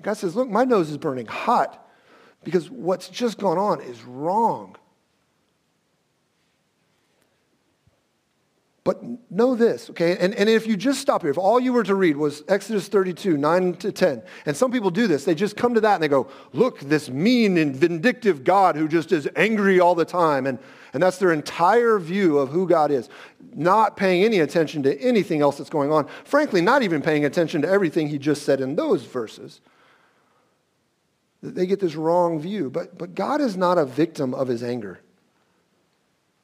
God 0.02 0.14
says, 0.14 0.34
Look, 0.34 0.50
my 0.50 0.64
nose 0.64 0.90
is 0.90 0.98
burning 0.98 1.26
hot 1.26 1.88
because 2.42 2.68
what's 2.70 3.08
just 3.08 3.38
gone 3.38 3.56
on 3.56 3.80
is 3.80 4.02
wrong. 4.02 4.76
But 8.86 9.02
know 9.32 9.56
this, 9.56 9.90
okay? 9.90 10.16
And, 10.16 10.32
and 10.36 10.48
if 10.48 10.64
you 10.64 10.76
just 10.76 11.00
stop 11.00 11.22
here, 11.22 11.30
if 11.32 11.38
all 11.38 11.58
you 11.58 11.72
were 11.72 11.82
to 11.82 11.96
read 11.96 12.16
was 12.16 12.44
Exodus 12.46 12.86
32, 12.86 13.36
9 13.36 13.74
to 13.78 13.90
10, 13.90 14.22
and 14.46 14.56
some 14.56 14.70
people 14.70 14.92
do 14.92 15.08
this, 15.08 15.24
they 15.24 15.34
just 15.34 15.56
come 15.56 15.74
to 15.74 15.80
that 15.80 15.94
and 15.94 16.02
they 16.04 16.06
go, 16.06 16.28
look, 16.52 16.78
this 16.78 17.10
mean 17.10 17.58
and 17.58 17.74
vindictive 17.74 18.44
God 18.44 18.76
who 18.76 18.86
just 18.86 19.10
is 19.10 19.28
angry 19.34 19.80
all 19.80 19.96
the 19.96 20.04
time. 20.04 20.46
And, 20.46 20.60
and 20.92 21.02
that's 21.02 21.18
their 21.18 21.32
entire 21.32 21.98
view 21.98 22.38
of 22.38 22.50
who 22.50 22.68
God 22.68 22.92
is, 22.92 23.08
not 23.56 23.96
paying 23.96 24.22
any 24.22 24.38
attention 24.38 24.84
to 24.84 24.96
anything 25.00 25.40
else 25.40 25.58
that's 25.58 25.68
going 25.68 25.90
on. 25.90 26.06
Frankly, 26.22 26.60
not 26.60 26.84
even 26.84 27.02
paying 27.02 27.24
attention 27.24 27.62
to 27.62 27.68
everything 27.68 28.06
he 28.06 28.18
just 28.18 28.44
said 28.44 28.60
in 28.60 28.76
those 28.76 29.02
verses. 29.02 29.60
They 31.42 31.66
get 31.66 31.80
this 31.80 31.96
wrong 31.96 32.38
view. 32.38 32.70
But, 32.70 32.96
but 32.96 33.16
God 33.16 33.40
is 33.40 33.56
not 33.56 33.78
a 33.78 33.84
victim 33.84 34.32
of 34.32 34.46
his 34.46 34.62
anger. 34.62 35.00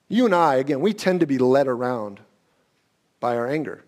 You 0.09 0.25
and 0.25 0.35
I, 0.35 0.57
again, 0.57 0.81
we 0.81 0.93
tend 0.93 1.21
to 1.21 1.27
be 1.27 1.39
led 1.39 1.69
around 1.69 2.19
by 3.23 3.37
our 3.37 3.49
anger. 3.49 3.85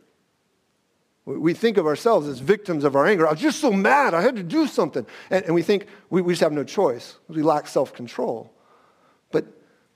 We 1.26 1.54
think 1.54 1.76
of 1.76 1.86
ourselves 1.86 2.28
as 2.28 2.38
victims 2.38 2.84
of 2.84 2.94
our 2.94 3.06
anger. 3.06 3.26
I 3.26 3.32
was 3.32 3.40
just 3.40 3.60
so 3.60 3.72
mad. 3.72 4.14
I 4.14 4.22
had 4.22 4.36
to 4.36 4.42
do 4.42 4.66
something. 4.66 5.06
And, 5.30 5.44
and 5.46 5.54
we 5.54 5.62
think 5.62 5.86
we, 6.08 6.22
we 6.22 6.34
just 6.34 6.42
have 6.42 6.52
no 6.52 6.64
choice. 6.64 7.16
We 7.28 7.42
lack 7.42 7.66
self 7.66 7.92
control. 7.92 8.52
But, 9.32 9.46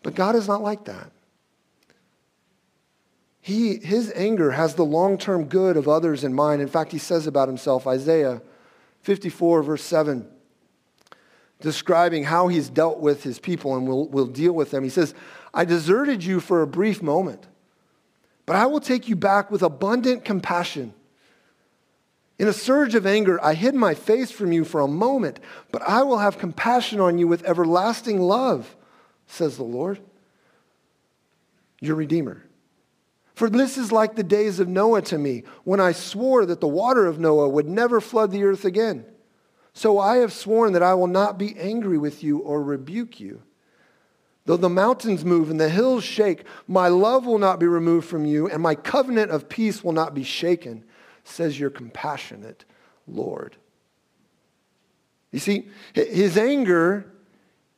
but 0.02 0.14
God 0.14 0.34
is 0.34 0.48
not 0.48 0.62
like 0.62 0.86
that. 0.86 1.12
He, 3.40 3.76
his 3.76 4.12
anger 4.16 4.50
has 4.50 4.74
the 4.74 4.84
long 4.84 5.18
term 5.18 5.44
good 5.44 5.76
of 5.76 5.86
others 5.86 6.24
in 6.24 6.34
mind. 6.34 6.60
In 6.60 6.68
fact, 6.68 6.92
he 6.92 6.98
says 6.98 7.26
about 7.26 7.48
himself, 7.48 7.86
Isaiah 7.86 8.42
54, 9.02 9.62
verse 9.62 9.84
7, 9.84 10.26
describing 11.60 12.24
how 12.24 12.48
he's 12.48 12.70
dealt 12.70 13.00
with 13.00 13.22
his 13.22 13.38
people 13.38 13.76
and 13.76 13.86
will, 13.86 14.08
will 14.08 14.26
deal 14.26 14.52
with 14.52 14.70
them. 14.70 14.82
He 14.82 14.90
says, 14.90 15.14
I 15.54 15.64
deserted 15.64 16.24
you 16.24 16.40
for 16.40 16.62
a 16.62 16.66
brief 16.66 17.02
moment 17.02 17.46
but 18.48 18.56
I 18.56 18.64
will 18.64 18.80
take 18.80 19.10
you 19.10 19.14
back 19.14 19.50
with 19.50 19.62
abundant 19.62 20.24
compassion. 20.24 20.94
In 22.38 22.48
a 22.48 22.52
surge 22.54 22.94
of 22.94 23.04
anger, 23.04 23.38
I 23.44 23.52
hid 23.52 23.74
my 23.74 23.92
face 23.92 24.30
from 24.30 24.52
you 24.52 24.64
for 24.64 24.80
a 24.80 24.88
moment, 24.88 25.38
but 25.70 25.82
I 25.82 26.02
will 26.02 26.16
have 26.16 26.38
compassion 26.38 26.98
on 26.98 27.18
you 27.18 27.28
with 27.28 27.44
everlasting 27.44 28.18
love, 28.18 28.74
says 29.26 29.58
the 29.58 29.64
Lord, 29.64 30.00
your 31.82 31.96
Redeemer. 31.96 32.42
For 33.34 33.50
this 33.50 33.76
is 33.76 33.92
like 33.92 34.16
the 34.16 34.22
days 34.22 34.60
of 34.60 34.66
Noah 34.66 35.02
to 35.02 35.18
me, 35.18 35.42
when 35.64 35.78
I 35.78 35.92
swore 35.92 36.46
that 36.46 36.62
the 36.62 36.66
water 36.66 37.04
of 37.04 37.20
Noah 37.20 37.50
would 37.50 37.68
never 37.68 38.00
flood 38.00 38.30
the 38.30 38.44
earth 38.44 38.64
again. 38.64 39.04
So 39.74 39.98
I 39.98 40.16
have 40.16 40.32
sworn 40.32 40.72
that 40.72 40.82
I 40.82 40.94
will 40.94 41.06
not 41.06 41.36
be 41.36 41.54
angry 41.58 41.98
with 41.98 42.24
you 42.24 42.38
or 42.38 42.62
rebuke 42.62 43.20
you. 43.20 43.42
Though 44.48 44.56
the 44.56 44.70
mountains 44.70 45.26
move 45.26 45.50
and 45.50 45.60
the 45.60 45.68
hills 45.68 46.04
shake, 46.04 46.44
my 46.66 46.88
love 46.88 47.26
will 47.26 47.36
not 47.36 47.60
be 47.60 47.66
removed 47.66 48.08
from 48.08 48.24
you, 48.24 48.48
and 48.48 48.62
my 48.62 48.74
covenant 48.74 49.30
of 49.30 49.50
peace 49.50 49.84
will 49.84 49.92
not 49.92 50.14
be 50.14 50.24
shaken, 50.24 50.84
says 51.22 51.60
your 51.60 51.68
compassionate 51.68 52.64
Lord. 53.06 53.58
You 55.32 55.38
see, 55.38 55.68
his 55.92 56.38
anger 56.38 57.12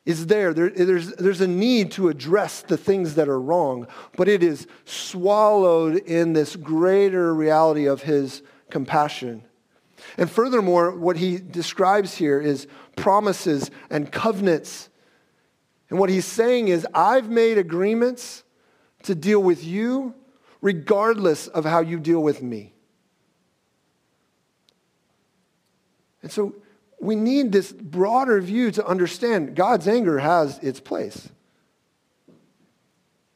is 0.07 0.29
there. 0.29 0.55
there. 0.55 0.71
there's, 0.71 1.12
there's 1.17 1.41
a 1.41 1.49
need 1.49 1.91
to 1.91 2.09
address 2.09 2.62
the 2.62 2.77
things 2.77 3.17
that 3.17 3.29
are 3.29 3.41
wrong, 3.41 3.89
but 4.17 4.29
it 4.29 4.45
is 4.45 4.69
swallowed 4.85 5.97
in 5.97 6.35
this 6.35 6.55
greater 6.55 7.35
reality 7.35 7.87
of 7.87 8.03
his 8.03 8.43
compassion. 8.71 9.43
And 10.17 10.31
furthermore, 10.31 10.97
what 10.97 11.17
he 11.17 11.39
describes 11.39 12.15
here 12.15 12.41
is 12.41 12.69
promises 12.95 13.73
and 13.91 14.12
covenants 14.12 14.89
and 15.90 15.99
what 15.99 16.09
he's 16.09 16.25
saying 16.25 16.68
is, 16.68 16.87
I've 16.94 17.28
made 17.28 17.59
agreements 17.59 18.44
to 19.02 19.14
deal 19.14 19.42
with 19.42 19.64
you 19.64 20.14
regardless 20.61 21.49
of 21.49 21.64
how 21.64 21.80
you 21.80 21.99
deal 21.99 22.23
with 22.23 22.42
me. 22.42 22.73
And 26.23 26.30
so 26.30 26.54
we 27.00 27.16
need 27.16 27.50
this 27.50 27.73
broader 27.73 28.40
view 28.40 28.70
to 28.73 28.87
understand 28.87 29.56
God's 29.56 29.88
anger 29.88 30.18
has 30.18 30.59
its 30.59 30.78
place. 30.78 31.28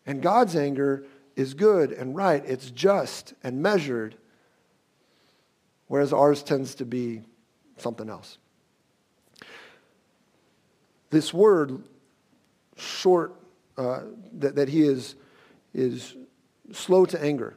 And 0.06 0.22
God's 0.22 0.54
anger 0.54 1.06
is 1.34 1.54
good 1.54 1.90
and 1.90 2.14
right, 2.14 2.44
it's 2.46 2.70
just 2.70 3.34
and 3.42 3.62
measured, 3.62 4.16
whereas 5.88 6.12
ours 6.12 6.42
tends 6.42 6.76
to 6.76 6.84
be 6.84 7.22
something 7.78 8.08
else. 8.08 8.38
This 11.10 11.32
word 11.32 11.82
short, 12.76 13.34
uh, 13.76 14.00
that, 14.34 14.56
that 14.56 14.68
he 14.68 14.82
is, 14.82 15.16
is 15.72 16.16
slow 16.72 17.04
to 17.06 17.22
anger. 17.22 17.56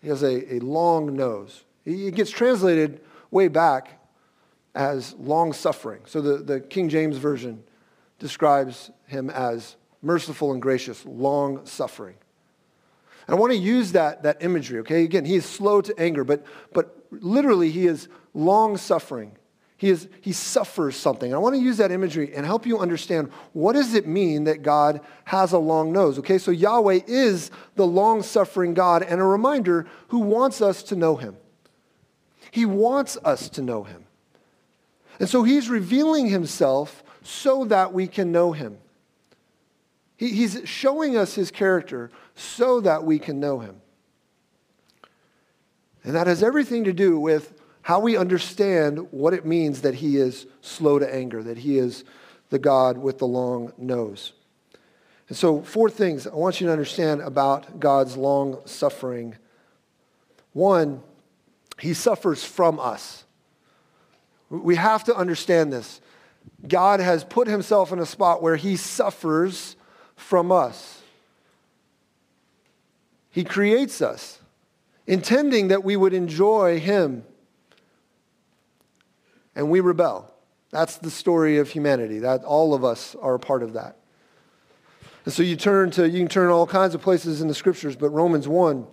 He 0.00 0.08
has 0.08 0.22
a, 0.22 0.54
a 0.56 0.58
long 0.60 1.16
nose. 1.16 1.64
He 1.84 2.10
gets 2.10 2.30
translated 2.30 3.00
way 3.30 3.48
back 3.48 4.00
as 4.74 5.14
long 5.14 5.52
suffering. 5.52 6.02
So 6.06 6.20
the, 6.20 6.38
the 6.38 6.60
King 6.60 6.88
James 6.88 7.16
Version 7.16 7.62
describes 8.18 8.90
him 9.06 9.30
as 9.30 9.76
merciful 10.02 10.52
and 10.52 10.60
gracious, 10.60 11.04
long 11.06 11.64
suffering. 11.64 12.16
And 13.26 13.36
I 13.36 13.38
want 13.38 13.52
to 13.52 13.58
use 13.58 13.92
that, 13.92 14.22
that 14.24 14.42
imagery, 14.42 14.80
okay? 14.80 15.04
Again, 15.04 15.24
he 15.24 15.36
is 15.36 15.46
slow 15.46 15.80
to 15.80 15.98
anger, 15.98 16.24
but, 16.24 16.44
but 16.72 17.06
literally 17.10 17.70
he 17.70 17.86
is 17.86 18.08
long 18.34 18.76
suffering. 18.76 19.32
He, 19.76 19.90
is, 19.90 20.08
he 20.20 20.32
suffers 20.32 20.96
something. 20.96 21.34
I 21.34 21.38
want 21.38 21.56
to 21.56 21.60
use 21.60 21.78
that 21.78 21.90
imagery 21.90 22.32
and 22.34 22.46
help 22.46 22.64
you 22.64 22.78
understand 22.78 23.30
what 23.52 23.72
does 23.72 23.94
it 23.94 24.06
mean 24.06 24.44
that 24.44 24.62
God 24.62 25.00
has 25.24 25.52
a 25.52 25.58
long 25.58 25.92
nose. 25.92 26.18
Okay, 26.20 26.38
so 26.38 26.52
Yahweh 26.52 27.00
is 27.06 27.50
the 27.74 27.86
long-suffering 27.86 28.74
God 28.74 29.02
and 29.02 29.20
a 29.20 29.24
reminder 29.24 29.86
who 30.08 30.20
wants 30.20 30.62
us 30.62 30.82
to 30.84 30.96
know 30.96 31.16
him. 31.16 31.36
He 32.50 32.64
wants 32.64 33.18
us 33.24 33.48
to 33.50 33.62
know 33.62 33.82
him. 33.82 34.04
And 35.18 35.28
so 35.28 35.42
he's 35.42 35.68
revealing 35.68 36.28
himself 36.28 37.02
so 37.22 37.64
that 37.64 37.92
we 37.92 38.06
can 38.06 38.30
know 38.30 38.52
him. 38.52 38.78
He, 40.16 40.28
he's 40.30 40.60
showing 40.64 41.16
us 41.16 41.34
his 41.34 41.50
character 41.50 42.12
so 42.36 42.80
that 42.80 43.02
we 43.02 43.18
can 43.18 43.40
know 43.40 43.58
him. 43.58 43.80
And 46.04 46.14
that 46.14 46.28
has 46.28 46.42
everything 46.42 46.84
to 46.84 46.92
do 46.92 47.18
with 47.18 47.60
how 47.84 48.00
we 48.00 48.16
understand 48.16 49.08
what 49.10 49.34
it 49.34 49.44
means 49.44 49.82
that 49.82 49.96
he 49.96 50.16
is 50.16 50.46
slow 50.62 50.98
to 50.98 51.14
anger, 51.14 51.42
that 51.42 51.58
he 51.58 51.76
is 51.76 52.02
the 52.48 52.58
God 52.58 52.96
with 52.96 53.18
the 53.18 53.26
long 53.26 53.74
nose. 53.76 54.32
And 55.28 55.36
so, 55.36 55.60
four 55.60 55.90
things 55.90 56.26
I 56.26 56.34
want 56.34 56.62
you 56.62 56.66
to 56.66 56.72
understand 56.72 57.20
about 57.20 57.78
God's 57.78 58.16
long 58.16 58.62
suffering. 58.64 59.36
One, 60.54 61.02
he 61.78 61.92
suffers 61.92 62.42
from 62.42 62.80
us. 62.80 63.24
We 64.48 64.76
have 64.76 65.04
to 65.04 65.14
understand 65.14 65.70
this. 65.70 66.00
God 66.66 67.00
has 67.00 67.22
put 67.22 67.48
himself 67.48 67.92
in 67.92 67.98
a 67.98 68.06
spot 68.06 68.40
where 68.40 68.56
he 68.56 68.78
suffers 68.78 69.76
from 70.16 70.50
us. 70.50 71.02
He 73.30 73.44
creates 73.44 74.00
us, 74.00 74.38
intending 75.06 75.68
that 75.68 75.84
we 75.84 75.96
would 75.96 76.14
enjoy 76.14 76.80
him. 76.80 77.24
And 79.54 79.70
we 79.70 79.80
rebel. 79.80 80.32
That's 80.70 80.96
the 80.96 81.10
story 81.10 81.58
of 81.58 81.70
humanity. 81.70 82.18
That 82.20 82.44
all 82.44 82.74
of 82.74 82.84
us 82.84 83.14
are 83.20 83.34
a 83.34 83.38
part 83.38 83.62
of 83.62 83.74
that. 83.74 83.98
And 85.24 85.32
so 85.32 85.42
you 85.42 85.56
turn 85.56 85.90
to 85.92 86.08
you 86.08 86.18
can 86.18 86.28
turn 86.28 86.50
all 86.50 86.66
kinds 86.66 86.94
of 86.94 87.00
places 87.00 87.40
in 87.40 87.48
the 87.48 87.54
scriptures, 87.54 87.96
but 87.96 88.10
Romans 88.10 88.48
1 88.48 88.86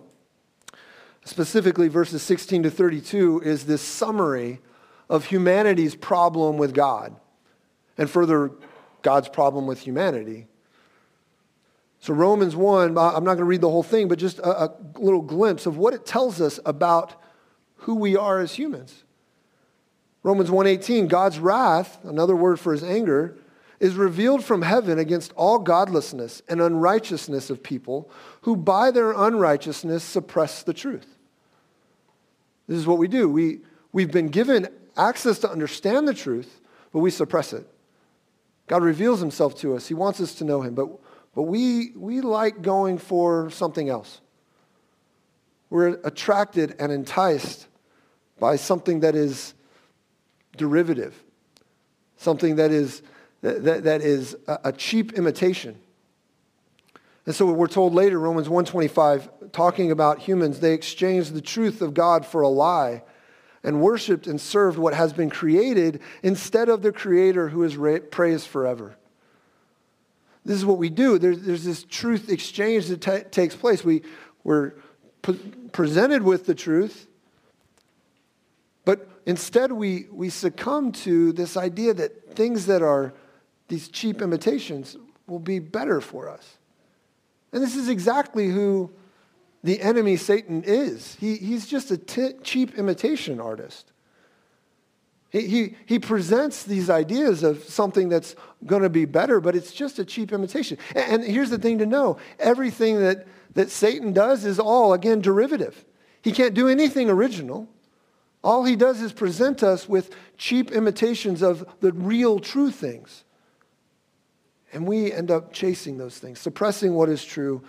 specifically 1.24 1.88
verses 1.88 2.22
16 2.22 2.64
to 2.64 2.70
32 2.70 3.42
is 3.44 3.66
this 3.66 3.80
summary 3.80 4.60
of 5.08 5.26
humanity's 5.26 5.94
problem 5.94 6.56
with 6.56 6.74
God 6.74 7.14
and 7.98 8.10
further 8.10 8.50
God's 9.02 9.28
problem 9.28 9.66
with 9.66 9.80
humanity. 9.80 10.46
So, 12.00 12.14
Romans 12.14 12.56
1, 12.56 12.98
I'm 12.98 13.22
not 13.22 13.22
going 13.24 13.38
to 13.38 13.44
read 13.44 13.60
the 13.60 13.70
whole 13.70 13.84
thing, 13.84 14.08
but 14.08 14.18
just 14.18 14.40
a, 14.40 14.64
a, 14.64 14.74
little 14.96 15.22
glimpse 15.22 15.66
of 15.66 15.76
what 15.76 15.94
it 15.94 16.04
tells 16.04 16.40
us 16.40 16.58
about 16.66 17.14
who 17.76 17.94
we 17.94 18.16
are 18.16 18.40
as 18.40 18.54
humans. 18.54 19.04
Romans 20.22 20.50
1:18, 20.50 21.08
God's 21.08 21.38
wrath, 21.38 21.98
another 22.04 22.36
word 22.36 22.60
for 22.60 22.72
his 22.72 22.84
anger, 22.84 23.36
is 23.80 23.96
revealed 23.96 24.44
from 24.44 24.62
heaven 24.62 24.98
against 24.98 25.32
all 25.34 25.58
godlessness 25.58 26.40
and 26.48 26.60
unrighteousness 26.60 27.50
of 27.50 27.62
people 27.62 28.08
who 28.42 28.54
by 28.54 28.92
their 28.92 29.10
unrighteousness 29.10 30.04
suppress 30.04 30.62
the 30.62 30.72
truth. 30.72 31.18
This 32.68 32.78
is 32.78 32.86
what 32.86 32.98
we 32.98 33.08
do. 33.08 33.28
We, 33.28 33.60
we've 33.92 34.12
been 34.12 34.28
given 34.28 34.68
access 34.96 35.40
to 35.40 35.50
understand 35.50 36.06
the 36.06 36.14
truth, 36.14 36.60
but 36.92 37.00
we 37.00 37.10
suppress 37.10 37.52
it. 37.52 37.66
God 38.68 38.84
reveals 38.84 39.18
himself 39.18 39.56
to 39.58 39.74
us. 39.74 39.88
He 39.88 39.94
wants 39.94 40.20
us 40.20 40.36
to 40.36 40.44
know 40.44 40.62
him, 40.62 40.74
but, 40.74 40.88
but 41.34 41.42
we, 41.42 41.90
we 41.96 42.20
like 42.20 42.62
going 42.62 42.98
for 42.98 43.50
something 43.50 43.88
else. 43.88 44.20
We're 45.70 45.98
attracted 46.04 46.76
and 46.78 46.92
enticed 46.92 47.66
by 48.38 48.56
something 48.56 49.00
that 49.00 49.16
is 49.16 49.54
derivative, 50.56 51.20
something 52.16 52.56
that 52.56 52.70
is, 52.70 53.02
that, 53.42 53.84
that, 53.84 54.00
is 54.02 54.36
a, 54.46 54.72
cheap 54.72 55.14
imitation. 55.14 55.78
And 57.26 57.34
so 57.34 57.46
we're 57.46 57.68
told 57.68 57.94
later, 57.94 58.18
Romans 58.18 58.48
125, 58.48 59.52
talking 59.52 59.90
about 59.90 60.18
humans, 60.18 60.60
they 60.60 60.74
exchanged 60.74 61.34
the 61.34 61.40
truth 61.40 61.80
of 61.80 61.94
God 61.94 62.26
for 62.26 62.42
a 62.42 62.48
lie 62.48 63.02
and 63.62 63.80
worshiped 63.80 64.26
and 64.26 64.40
served 64.40 64.76
what 64.76 64.94
has 64.94 65.12
been 65.12 65.30
created 65.30 66.00
instead 66.22 66.68
of 66.68 66.82
the 66.82 66.92
Creator 66.92 67.48
who 67.48 67.62
is 67.62 67.76
praised 68.10 68.46
forever. 68.46 68.96
This 70.44 70.56
is 70.56 70.66
what 70.66 70.78
we 70.78 70.90
do. 70.90 71.18
There's, 71.18 71.40
there's 71.40 71.64
this 71.64 71.84
truth 71.84 72.28
exchange 72.28 72.88
that 72.88 73.00
t- 73.00 73.30
takes 73.30 73.54
place. 73.54 73.84
We, 73.84 74.02
we're 74.42 74.72
presented 75.70 76.22
with 76.22 76.46
the 76.46 76.54
truth, 76.54 77.06
instead 79.26 79.72
we, 79.72 80.06
we 80.10 80.28
succumb 80.28 80.92
to 80.92 81.32
this 81.32 81.56
idea 81.56 81.94
that 81.94 82.34
things 82.34 82.66
that 82.66 82.82
are 82.82 83.12
these 83.68 83.88
cheap 83.88 84.20
imitations 84.20 84.96
will 85.26 85.38
be 85.38 85.58
better 85.58 86.00
for 86.00 86.28
us. 86.28 86.58
And 87.52 87.62
this 87.62 87.76
is 87.76 87.88
exactly 87.88 88.48
who 88.48 88.90
the 89.62 89.80
enemy 89.80 90.16
Satan 90.16 90.62
is. 90.64 91.16
He, 91.16 91.36
he's 91.36 91.66
just 91.66 91.90
a 91.90 91.96
t- 91.96 92.34
cheap 92.42 92.76
imitation 92.78 93.40
artist. 93.40 93.92
He, 95.30 95.46
he, 95.46 95.76
he 95.86 95.98
presents 95.98 96.64
these 96.64 96.90
ideas 96.90 97.42
of 97.42 97.64
something 97.64 98.08
that's 98.08 98.36
going 98.66 98.82
to 98.82 98.90
be 98.90 99.06
better, 99.06 99.40
but 99.40 99.56
it's 99.56 99.72
just 99.72 99.98
a 99.98 100.04
cheap 100.04 100.32
imitation. 100.32 100.76
And, 100.94 101.22
and 101.22 101.24
here's 101.24 101.50
the 101.50 101.58
thing 101.58 101.78
to 101.78 101.86
know 101.86 102.18
everything 102.38 103.00
that, 103.00 103.26
that 103.54 103.70
Satan 103.70 104.12
does 104.12 104.44
is 104.44 104.58
all, 104.58 104.92
again, 104.92 105.20
derivative. 105.20 105.84
He 106.20 106.32
can't 106.32 106.54
do 106.54 106.68
anything 106.68 107.08
original. 107.08 107.68
All 108.44 108.64
he 108.64 108.76
does 108.76 109.00
is 109.00 109.12
present 109.12 109.62
us 109.62 109.88
with 109.88 110.14
cheap 110.36 110.72
imitations 110.72 111.42
of 111.42 111.66
the 111.80 111.92
real 111.92 112.40
true 112.40 112.70
things. 112.70 113.24
And 114.72 114.86
we 114.86 115.12
end 115.12 115.30
up 115.30 115.52
chasing 115.52 115.98
those 115.98 116.18
things, 116.18 116.38
suppressing 116.40 116.94
what 116.94 117.08
is 117.08 117.24
true 117.24 117.62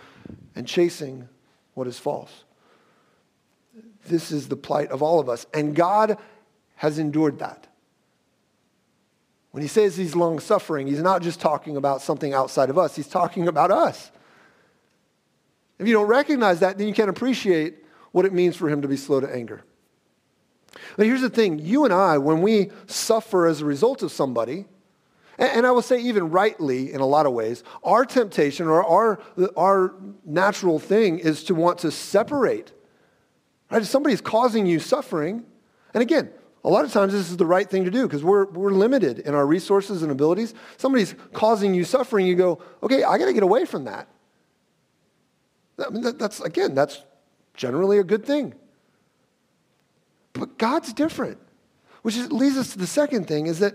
and 0.56 0.66
chasing 0.66 1.28
what 1.74 1.86
is 1.86 1.98
false. 1.98 2.44
This 4.06 4.32
is 4.32 4.48
the 4.48 4.56
plight 4.56 4.90
of 4.90 5.02
all 5.02 5.20
of 5.20 5.28
us. 5.28 5.46
And 5.54 5.74
God 5.74 6.18
has 6.76 6.98
endured 6.98 7.38
that. 7.38 7.66
When 9.52 9.62
he 9.62 9.68
says 9.68 9.96
he's 9.96 10.16
long 10.16 10.40
suffering, 10.40 10.88
he's 10.88 11.02
not 11.02 11.22
just 11.22 11.40
talking 11.40 11.76
about 11.76 12.02
something 12.02 12.34
outside 12.34 12.70
of 12.70 12.78
us, 12.78 12.96
he's 12.96 13.06
talking 13.06 13.46
about 13.46 13.70
us. 13.70 14.10
If 15.78 15.86
you 15.86 15.94
don't 15.94 16.08
recognize 16.08 16.60
that, 16.60 16.78
then 16.78 16.88
you 16.88 16.94
can't 16.94 17.10
appreciate 17.10 17.76
what 18.10 18.24
it 18.24 18.32
means 18.32 18.56
for 18.56 18.68
him 18.68 18.82
to 18.82 18.88
be 18.88 18.96
slow 18.96 19.20
to 19.20 19.32
anger. 19.32 19.62
But 20.96 21.06
here's 21.06 21.20
the 21.20 21.30
thing 21.30 21.58
you 21.58 21.84
and 21.84 21.92
I, 21.92 22.18
when 22.18 22.42
we 22.42 22.70
suffer 22.86 23.46
as 23.46 23.60
a 23.60 23.64
result 23.64 24.02
of 24.02 24.12
somebody, 24.12 24.66
and 25.36 25.66
I 25.66 25.72
will 25.72 25.82
say, 25.82 26.00
even 26.00 26.30
rightly 26.30 26.92
in 26.92 27.00
a 27.00 27.06
lot 27.06 27.26
of 27.26 27.32
ways, 27.32 27.64
our 27.82 28.04
temptation 28.04 28.68
or 28.68 28.84
our, 28.84 29.20
our 29.56 29.94
natural 30.24 30.78
thing 30.78 31.18
is 31.18 31.42
to 31.44 31.54
want 31.54 31.78
to 31.80 31.90
separate. 31.90 32.72
Right? 33.70 33.82
If 33.82 33.88
somebody's 33.88 34.20
causing 34.20 34.66
you 34.66 34.78
suffering, 34.78 35.44
and 35.92 36.02
again, 36.02 36.30
a 36.62 36.68
lot 36.68 36.84
of 36.84 36.92
times 36.92 37.12
this 37.12 37.30
is 37.30 37.36
the 37.36 37.46
right 37.46 37.68
thing 37.68 37.84
to 37.84 37.90
do 37.90 38.06
because 38.06 38.22
we're, 38.22 38.46
we're 38.46 38.70
limited 38.70 39.18
in 39.18 39.34
our 39.34 39.46
resources 39.46 40.02
and 40.02 40.12
abilities. 40.12 40.54
Somebody's 40.76 41.14
causing 41.32 41.74
you 41.74 41.84
suffering, 41.84 42.26
you 42.26 42.36
go, 42.36 42.62
okay, 42.82 43.02
I 43.02 43.18
got 43.18 43.26
to 43.26 43.32
get 43.32 43.42
away 43.42 43.64
from 43.64 43.84
that. 43.84 44.08
I 45.84 45.90
mean, 45.90 46.02
that, 46.02 46.18
That's, 46.18 46.40
again, 46.40 46.74
that's 46.74 47.02
generally 47.54 47.98
a 47.98 48.04
good 48.04 48.24
thing. 48.24 48.54
But 50.44 50.58
God's 50.58 50.92
different, 50.92 51.38
which 52.02 52.18
leads 52.18 52.58
us 52.58 52.74
to 52.74 52.78
the 52.78 52.86
second 52.86 53.26
thing 53.26 53.46
is 53.46 53.60
that 53.60 53.74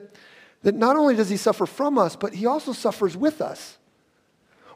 that 0.61 0.75
not 0.75 0.95
only 0.95 1.15
does 1.15 1.27
he 1.29 1.35
suffer 1.37 1.65
from 1.65 1.97
us, 1.97 2.15
but 2.15 2.35
he 2.35 2.45
also 2.45 2.73
suffers 2.73 3.17
with 3.17 3.41
us. 3.41 3.79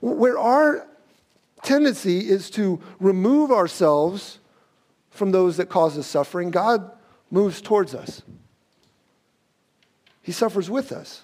Where 0.02 0.40
our 0.40 0.88
tendency 1.62 2.28
is 2.28 2.50
to 2.52 2.82
remove 3.00 3.52
ourselves 3.52 4.40
from 5.12 5.32
those 5.32 5.58
that 5.58 5.68
cause 5.70 5.96
us 5.96 6.08
suffering, 6.08 6.50
God 6.50 6.90
moves 7.30 7.62
towards 7.62 7.94
us. 7.94 8.24
He 10.24 10.32
suffers 10.32 10.68
with 10.68 10.92
us. 10.92 11.22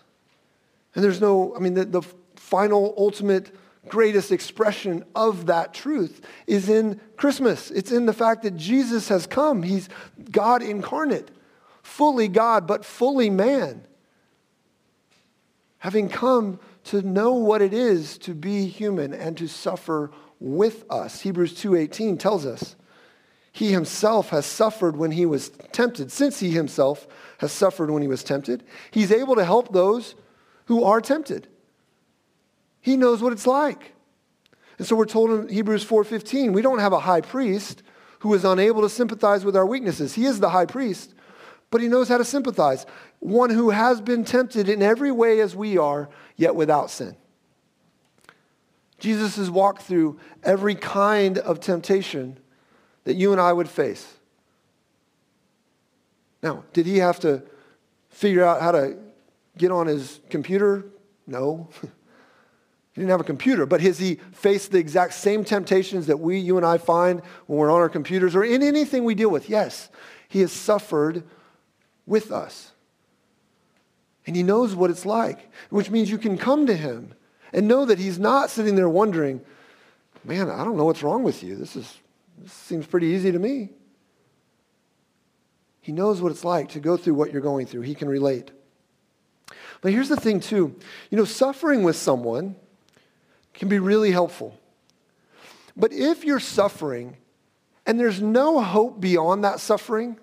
And 0.93 1.03
there's 1.03 1.19
no, 1.19 1.55
I 1.55 1.59
mean, 1.59 1.73
the, 1.73 1.85
the 1.85 2.03
final, 2.35 2.93
ultimate, 2.95 3.55
greatest 3.89 4.31
expression 4.31 5.03
of 5.15 5.47
that 5.47 5.73
truth 5.73 6.21
is 6.47 6.69
in 6.69 6.99
Christmas. 7.17 7.71
It's 7.71 7.91
in 7.91 8.05
the 8.05 8.13
fact 8.13 8.43
that 8.43 8.55
Jesus 8.55 9.09
has 9.09 9.27
come. 9.27 9.63
He's 9.63 9.89
God 10.31 10.61
incarnate, 10.61 11.31
fully 11.81 12.27
God, 12.27 12.67
but 12.67 12.85
fully 12.85 13.29
man 13.29 13.85
having 15.79 16.09
come 16.09 16.59
to 16.83 17.01
know 17.01 17.33
what 17.33 17.61
it 17.61 17.73
is 17.73 18.17
to 18.17 18.33
be 18.33 18.67
human 18.67 19.13
and 19.13 19.37
to 19.37 19.47
suffer 19.47 20.11
with 20.39 20.83
us. 20.89 21.21
Hebrews 21.21 21.53
2:18 21.53 22.17
tells 22.17 22.45
us. 22.45 22.75
he 23.51 23.71
himself 23.71 24.29
has 24.29 24.45
suffered 24.45 24.95
when 24.95 25.11
he 25.11 25.25
was 25.25 25.49
tempted. 25.71 26.11
Since 26.11 26.39
he 26.39 26.51
himself 26.51 27.07
has 27.39 27.51
suffered 27.51 27.89
when 27.89 28.01
he 28.01 28.07
was 28.07 28.23
tempted, 28.23 28.63
he's 28.91 29.11
able 29.11 29.35
to 29.35 29.43
help 29.43 29.73
those 29.73 30.15
who 30.65 30.83
are 30.83 31.01
tempted. 31.01 31.47
He 32.81 32.97
knows 32.97 33.21
what 33.21 33.33
it's 33.33 33.47
like. 33.47 33.93
And 34.77 34.87
so 34.87 34.95
we're 34.95 35.05
told 35.05 35.31
in 35.31 35.49
Hebrews 35.49 35.83
4:15, 35.83 36.53
we 36.53 36.61
don't 36.61 36.79
have 36.79 36.93
a 36.93 36.99
high 36.99 37.21
priest 37.21 37.83
who 38.19 38.33
is 38.33 38.45
unable 38.45 38.81
to 38.81 38.89
sympathize 38.89 39.45
with 39.45 39.55
our 39.55 39.65
weaknesses. 39.65 40.13
He 40.13 40.25
is 40.25 40.39
the 40.39 40.49
high 40.49 40.65
priest, 40.65 41.13
but 41.69 41.81
he 41.81 41.87
knows 41.87 42.07
how 42.07 42.17
to 42.17 42.25
sympathize. 42.25 42.85
One 43.19 43.49
who 43.49 43.69
has 43.69 44.01
been 44.01 44.23
tempted 44.23 44.69
in 44.69 44.81
every 44.81 45.11
way 45.11 45.41
as 45.41 45.55
we 45.55 45.77
are, 45.77 46.09
yet 46.35 46.55
without 46.55 46.89
sin. 46.89 47.15
Jesus 48.99 49.37
has 49.37 49.49
walked 49.49 49.81
through 49.83 50.19
every 50.43 50.75
kind 50.75 51.37
of 51.37 51.59
temptation 51.59 52.37
that 53.05 53.15
you 53.15 53.31
and 53.31 53.39
I 53.39 53.53
would 53.53 53.69
face. 53.69 54.17
Now, 56.41 56.63
did 56.73 56.85
he 56.85 56.97
have 56.97 57.19
to 57.21 57.43
figure 58.09 58.43
out 58.43 58.61
how 58.61 58.71
to 58.71 58.97
get 59.57 59.71
on 59.71 59.87
his 59.87 60.19
computer? 60.29 60.85
No. 61.27 61.69
he 62.99 63.03
didn't 63.03 63.11
have 63.11 63.21
a 63.21 63.23
computer, 63.23 63.65
but 63.65 63.79
has 63.79 63.97
he 63.97 64.15
faced 64.33 64.73
the 64.73 64.77
exact 64.77 65.13
same 65.13 65.45
temptations 65.45 66.07
that 66.07 66.19
we, 66.19 66.37
you 66.37 66.57
and 66.57 66.65
I 66.65 66.77
find 66.77 67.21
when 67.47 67.57
we're 67.57 67.71
on 67.71 67.79
our 67.79 67.87
computers 67.87 68.35
or 68.35 68.43
in 68.43 68.61
anything 68.61 69.05
we 69.05 69.15
deal 69.15 69.29
with? 69.29 69.49
Yes. 69.49 69.87
He 70.27 70.41
has 70.41 70.51
suffered 70.51 71.23
with 72.05 72.29
us. 72.29 72.73
And 74.27 74.35
he 74.35 74.43
knows 74.43 74.75
what 74.75 74.89
it's 74.89 75.05
like, 75.05 75.49
which 75.69 75.89
means 75.89 76.11
you 76.11 76.17
can 76.17 76.37
come 76.37 76.67
to 76.67 76.75
him 76.75 77.13
and 77.53 77.69
know 77.69 77.85
that 77.85 77.99
he's 77.99 78.19
not 78.19 78.49
sitting 78.49 78.75
there 78.75 78.89
wondering, 78.89 79.39
man, 80.25 80.49
I 80.49 80.65
don't 80.65 80.75
know 80.75 80.83
what's 80.83 81.01
wrong 81.01 81.23
with 81.23 81.41
you. 81.41 81.55
This 81.55 81.77
is 81.77 81.99
this 82.37 82.51
seems 82.51 82.85
pretty 82.85 83.07
easy 83.07 83.31
to 83.31 83.39
me. 83.39 83.69
He 85.79 85.93
knows 85.93 86.21
what 86.21 86.33
it's 86.33 86.43
like 86.43 86.67
to 86.71 86.81
go 86.81 86.97
through 86.97 87.13
what 87.13 87.31
you're 87.31 87.41
going 87.41 87.65
through. 87.65 87.81
He 87.81 87.95
can 87.95 88.09
relate. 88.09 88.51
But 89.79 89.93
here's 89.93 90.09
the 90.09 90.17
thing, 90.17 90.41
too. 90.41 90.75
You 91.09 91.17
know, 91.17 91.23
suffering 91.23 91.83
with 91.83 91.95
someone 91.95 92.57
can 93.59 93.69
be 93.69 93.79
really 93.79 94.11
helpful. 94.11 94.57
But 95.75 95.93
if 95.93 96.23
you're 96.23 96.39
suffering 96.39 97.17
and 97.85 97.99
there's 97.99 98.21
no 98.21 98.61
hope 98.61 98.99
beyond 98.99 99.43
that 99.43 99.59
suffering, 99.59 100.17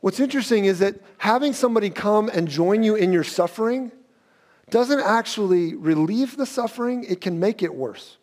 what's 0.00 0.20
interesting 0.20 0.66
is 0.66 0.78
that 0.78 1.00
having 1.18 1.52
somebody 1.52 1.90
come 1.90 2.28
and 2.28 2.46
join 2.46 2.82
you 2.82 2.94
in 2.94 3.12
your 3.12 3.24
suffering 3.24 3.90
doesn't 4.70 5.00
actually 5.00 5.74
relieve 5.74 6.36
the 6.36 6.46
suffering, 6.46 7.04
it 7.04 7.20
can 7.20 7.40
make 7.40 7.62
it 7.62 7.74
worse 7.74 8.18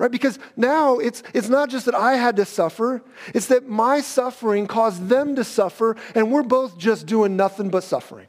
right? 0.00 0.10
Because 0.10 0.38
now 0.56 0.98
it's, 0.98 1.22
it's 1.34 1.50
not 1.50 1.68
just 1.68 1.84
that 1.84 1.94
I 1.94 2.14
had 2.14 2.36
to 2.36 2.46
suffer, 2.46 3.02
it's 3.34 3.48
that 3.48 3.68
my 3.68 4.00
suffering 4.00 4.66
caused 4.66 5.08
them 5.08 5.36
to 5.36 5.44
suffer, 5.44 5.94
and 6.14 6.32
we're 6.32 6.42
both 6.42 6.78
just 6.78 7.04
doing 7.04 7.36
nothing 7.36 7.68
but 7.68 7.84
suffering. 7.84 8.26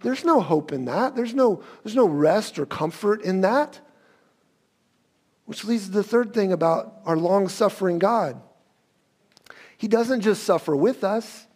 There's 0.00 0.24
no 0.24 0.40
hope 0.40 0.72
in 0.72 0.84
that. 0.86 1.16
There's 1.16 1.34
no, 1.34 1.62
there's 1.82 1.96
no 1.96 2.06
rest 2.06 2.58
or 2.58 2.66
comfort 2.66 3.22
in 3.22 3.40
that. 3.40 3.80
Which 5.46 5.64
leads 5.64 5.86
to 5.86 5.92
the 5.92 6.02
third 6.02 6.34
thing 6.34 6.52
about 6.52 7.00
our 7.04 7.16
long 7.16 7.48
suffering 7.48 7.98
God. 7.98 8.40
He 9.76 9.88
doesn't 9.88 10.22
just 10.22 10.44
suffer 10.44 10.74
with 10.74 11.04
us, 11.04 11.46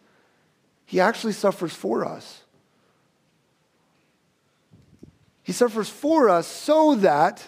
He 0.85 0.99
actually 0.99 1.33
suffers 1.33 1.73
for 1.73 2.05
us. 2.05 2.43
He 5.43 5.53
suffers 5.53 5.89
for 5.89 6.29
us 6.29 6.47
so 6.47 6.95
that 6.95 7.45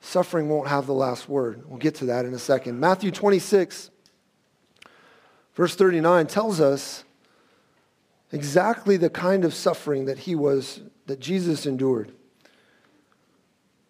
suffering 0.00 0.48
won't 0.48 0.68
have 0.68 0.86
the 0.86 0.94
last 0.94 1.28
word. 1.28 1.68
We'll 1.68 1.78
get 1.78 1.96
to 1.96 2.06
that 2.06 2.24
in 2.24 2.32
a 2.32 2.38
second. 2.38 2.78
Matthew 2.78 3.10
26, 3.10 3.90
verse 5.54 5.74
39 5.74 6.28
tells 6.28 6.60
us 6.60 7.04
exactly 8.32 8.96
the 8.96 9.10
kind 9.10 9.44
of 9.44 9.54
suffering 9.54 10.04
that 10.06 10.18
he 10.18 10.34
was, 10.34 10.80
that 11.06 11.20
Jesus 11.20 11.66
endured. 11.66 12.12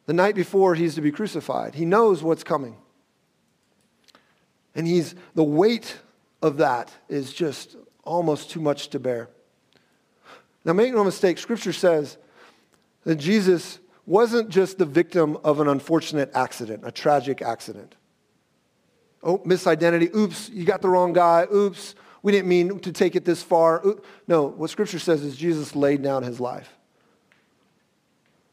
The 0.07 0.13
night 0.13 0.35
before 0.35 0.75
he's 0.75 0.95
to 0.95 1.01
be 1.01 1.13
crucified, 1.13 1.75
he 1.75 1.85
knows 1.85 2.23
what's 2.23 2.45
coming. 2.45 2.77
And 4.75 4.87
he's, 4.87 5.15
the 5.35 5.45
weight 5.45 5.99
of 6.41 6.59
that 6.59 6.93
is 7.09 7.33
just 7.33 7.77
almost 8.05 8.51
too 8.51 8.61
much 8.61 8.89
to 8.89 8.99
bear. 8.99 9.29
Now, 10.65 10.73
make 10.73 10.93
no 10.95 11.05
mistake, 11.05 11.39
Scripture 11.39 11.73
says 11.73 12.17
that 13.05 13.17
Jesus 13.17 13.81
wasn't 14.07 14.49
just 14.49 14.79
the 14.79 14.87
victim 14.87 15.37
of 15.45 15.61
an 15.61 15.69
unfortunate 15.69 16.31
accident, 16.35 16.83
a 16.85 16.91
tragic 16.91 17.43
accident. 17.43 17.95
Oh, 19.23 19.39
misidentity. 19.39 20.15
Oops, 20.15 20.49
you 20.51 20.65
got 20.65 20.81
the 20.81 20.89
wrong 20.89 21.13
guy. 21.13 21.47
Oops, 21.53 21.95
we 22.23 22.33
didn't 22.33 22.49
mean 22.49 22.81
to 22.81 22.93
take 22.93 23.17
it 23.17 23.25
this 23.25 23.43
far. 23.43 23.87
Uh, 23.87 23.93
no, 24.27 24.45
what 24.45 24.71
Scripture 24.71 24.99
says 24.99 25.23
is 25.23 25.37
Jesus 25.37 25.77
laid 25.77 26.03
down 26.03 26.23
his 26.23 26.41
life. 26.41 26.75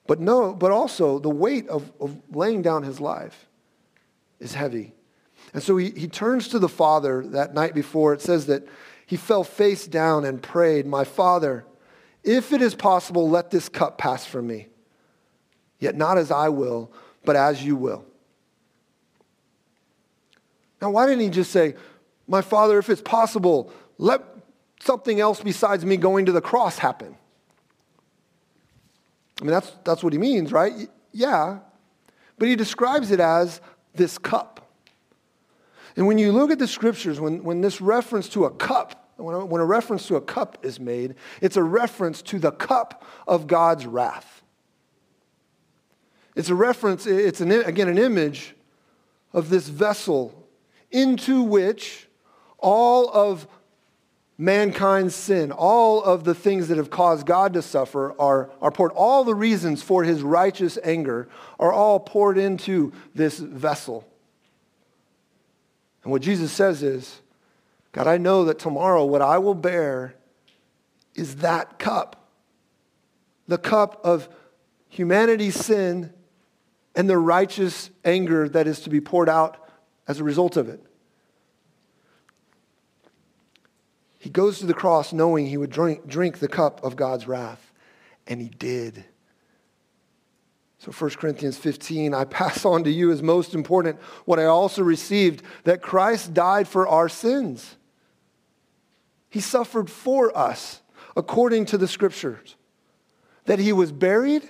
But 0.08 0.20
no, 0.20 0.54
but 0.54 0.72
also 0.72 1.20
the 1.20 1.30
weight 1.30 1.68
of, 1.68 1.92
of 2.00 2.18
laying 2.32 2.62
down 2.62 2.84
his 2.84 3.00
life 3.00 3.48
is 4.40 4.54
heavy. 4.54 4.94
And 5.54 5.64
so 5.64 5.78
he, 5.78 5.90
he 5.92 6.08
turns 6.08 6.48
to 6.50 6.60
the 6.60 6.70
Father 6.70 7.26
that 7.28 7.54
night 7.54 7.74
before. 7.74 8.14
It 8.14 8.22
says 8.22 8.46
that 8.48 8.68
he 9.06 9.16
fell 9.16 9.44
face 9.44 9.88
down 9.88 10.26
and 10.26 10.42
prayed, 10.42 10.86
My 10.86 11.04
Father, 11.04 11.66
if 12.24 12.54
it 12.54 12.62
is 12.62 12.76
possible, 12.76 13.30
let 13.30 13.52
this 13.52 13.70
cup 13.70 13.98
pass 13.98 14.26
from 14.26 14.48
me. 14.48 14.68
Yet 15.80 15.96
not 15.96 16.18
as 16.18 16.32
I 16.32 16.50
will, 16.50 16.92
but 17.24 17.36
as 17.36 17.64
you 17.64 17.76
will. 17.76 18.06
Now, 20.82 20.92
why 20.92 21.06
didn't 21.08 21.22
he 21.22 21.30
just 21.30 21.52
say, 21.52 21.76
My 22.28 22.42
Father, 22.42 22.80
if 22.80 22.90
it's 22.90 23.02
possible, 23.02 23.72
let 23.98 24.22
something 24.82 25.20
else 25.20 25.42
besides 25.42 25.86
me 25.86 25.98
going 25.98 26.26
to 26.26 26.32
the 26.32 26.42
cross 26.42 26.78
happen? 26.78 27.16
I 29.42 29.44
mean, 29.44 29.52
that's, 29.52 29.72
that's 29.84 30.04
what 30.04 30.14
he 30.14 30.20
means, 30.20 30.52
right? 30.52 30.90
Yeah. 31.12 31.60
But 32.38 32.48
he 32.48 32.56
describes 32.56 33.12
it 33.12 33.20
as 33.20 33.62
this 33.94 34.18
cup. 34.18 34.72
And 35.96 36.08
when 36.08 36.18
you 36.18 36.32
look 36.32 36.52
at 36.52 36.60
the 36.60 36.68
scriptures, 36.68 37.20
when, 37.20 37.44
when 37.44 37.62
this 37.62 37.80
reference 37.80 38.28
to 38.30 38.46
a 38.46 38.52
cup, 38.52 39.12
when 39.18 39.36
a, 39.36 39.46
when 39.46 39.62
a 39.62 39.66
reference 39.66 40.08
to 40.08 40.16
a 40.16 40.22
cup 40.22 40.58
is 40.64 40.80
made, 40.80 41.16
it's 41.42 41.56
a 41.56 41.64
reference 41.64 42.22
to 42.24 42.40
the 42.40 42.52
cup 42.52 43.04
of 43.28 43.48
God's 43.48 43.86
wrath. 43.86 44.44
It's 46.36 46.50
a 46.50 46.56
reference, 46.56 47.06
it's 47.06 47.40
an, 47.40 47.52
again 47.52 47.88
an 47.88 47.98
image 47.98 48.56
of 49.32 49.50
this 49.50 49.70
vessel 49.70 50.48
into 50.92 51.42
which 51.42 52.10
all 52.58 53.10
of 53.10 53.48
mankind's 54.38 55.16
sin, 55.16 55.52
all 55.52 56.04
of 56.04 56.24
the 56.24 56.36
things 56.36 56.68
that 56.68 56.78
have 56.78 56.90
caused 56.90 57.26
God 57.26 57.54
to 57.54 57.62
suffer 57.62 58.14
are, 58.20 58.50
are 58.62 58.72
poured. 58.72 58.92
All 58.92 59.24
the 59.24 59.36
reasons 59.36 59.82
for 59.82 60.04
his 60.04 60.22
righteous 60.22 60.78
anger 60.84 61.30
are 61.60 61.72
all 61.72 62.00
poured 62.00 62.38
into 62.38 62.92
this 63.14 63.40
vessel. 63.40 64.08
And 66.04 66.12
what 66.12 66.22
Jesus 66.22 66.52
says 66.52 66.84
is, 66.84 67.22
God, 67.92 68.08
I 68.08 68.18
know 68.18 68.46
that 68.46 68.60
tomorrow 68.60 69.06
what 69.06 69.22
I 69.22 69.38
will 69.38 69.56
bear 69.56 70.16
is 71.16 71.38
that 71.38 71.80
cup. 71.80 72.30
The 73.48 73.58
cup 73.58 74.02
of 74.04 74.28
humanity's 74.90 75.56
sin 75.56 76.12
and 76.96 77.10
the 77.10 77.18
righteous 77.18 77.90
anger 78.04 78.50
that 78.50 78.68
is 78.68 78.82
to 78.82 78.90
be 78.90 79.00
poured 79.00 79.30
out 79.30 79.58
as 80.08 80.20
a 80.20 80.24
result 80.24 80.58
of 80.58 80.68
it. 80.68 80.84
He 84.26 84.32
goes 84.32 84.58
to 84.58 84.66
the 84.66 84.74
cross 84.74 85.14
knowing 85.14 85.46
he 85.46 85.56
would 85.56 85.70
drink, 85.70 86.08
drink 86.08 86.40
the 86.40 86.48
cup 86.48 86.84
of 86.84 86.96
God's 86.96 87.28
wrath, 87.28 87.72
and 88.26 88.42
he 88.42 88.50
did. 88.50 89.06
So 90.80 90.92
1 90.92 91.12
Corinthians 91.12 91.58
15, 91.58 92.16
I 92.16 92.26
pass 92.26 92.66
on 92.66 92.86
to 92.86 92.90
you 92.90 93.12
as 93.12 93.22
most 93.22 93.54
important 93.54 94.02
what 94.26 94.40
I 94.40 94.46
also 94.46 94.82
received, 94.82 95.44
that 95.66 95.84
Christ 95.84 96.34
died 96.34 96.68
for 96.68 96.88
our 96.88 97.08
sins. 97.08 97.78
He 99.30 99.42
suffered 99.42 99.92
for 99.92 100.36
us 100.36 100.82
according 101.16 101.66
to 101.66 101.78
the 101.78 101.88
scriptures, 101.88 102.56
that 103.44 103.60
he 103.60 103.74
was 103.74 103.92
buried 103.92 104.42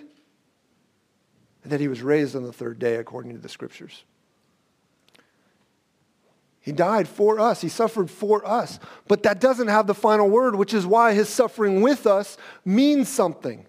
and 1.63 1.71
that 1.73 1.81
he 1.81 1.89
was 1.89 2.01
raised 2.01 2.33
on 2.33 2.43
the 2.43 2.53
third 2.53 2.79
day 2.79 2.95
according 2.95 3.33
to 3.33 3.39
the 3.39 3.49
scriptures. 3.49 4.05
He 6.65 6.71
died 6.71 7.08
for 7.08 7.39
us. 7.39 7.62
He 7.62 7.69
suffered 7.69 8.10
for 8.10 8.45
us. 8.45 8.80
But 9.08 9.23
that 9.23 9.39
doesn't 9.39 9.67
have 9.67 9.86
the 9.86 9.93
final 9.93 10.28
word, 10.28 10.56
which 10.56 10.73
is 10.73 10.86
why 10.86 11.13
his 11.13 11.30
suffering 11.30 11.82
with 11.82 12.08
us 12.08 12.38
means 12.65 13.08
something. 13.08 13.65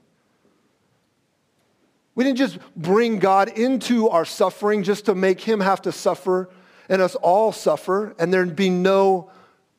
We 2.15 2.25
didn't 2.25 2.39
just 2.39 2.59
bring 2.75 3.19
God 3.19 3.51
into 3.51 4.09
our 4.09 4.25
suffering 4.25 4.83
just 4.83 5.05
to 5.07 5.15
make 5.15 5.43
him 5.43 5.61
have 5.61 5.83
to 5.83 5.93
suffer 5.93 6.49
and 6.89 7.03
us 7.03 7.15
all 7.17 7.53
suffer 7.53 8.15
and 8.19 8.33
there'd 8.33 8.57
be 8.57 8.71
no 8.71 9.31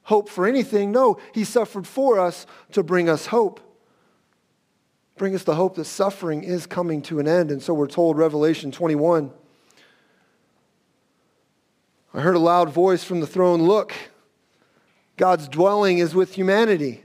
hope 0.04 0.30
for 0.30 0.46
anything. 0.46 0.92
No, 0.92 1.18
he 1.34 1.44
suffered 1.44 1.88
for 1.88 2.20
us 2.20 2.46
to 2.74 2.84
bring 2.84 3.10
us 3.10 3.26
hope 3.26 3.62
bring 5.18 5.36
us 5.36 5.44
the 5.44 5.56
hope 5.56 5.76
that 5.76 5.86
suffering 5.86 6.44
is 6.44 6.66
coming 6.66 7.02
to 7.02 7.20
an 7.20 7.28
end. 7.28 7.52
And 7.52 7.62
so 7.62 7.74
we're 7.74 7.88
told, 7.88 8.18
Revelation 8.18 8.72
21, 8.72 9.32
I 12.18 12.22
heard 12.22 12.36
a 12.36 12.40
loud 12.40 12.70
voice 12.70 13.04
from 13.04 13.20
the 13.20 13.28
throne 13.28 13.62
Look, 13.62 13.94
God's 15.18 15.48
dwelling 15.48 16.00
is 16.00 16.16
with 16.16 16.34
humanity, 16.34 17.04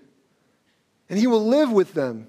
and 1.10 1.18
he 1.18 1.26
will 1.26 1.46
live 1.46 1.70
with 1.70 1.92
them. 1.92 2.28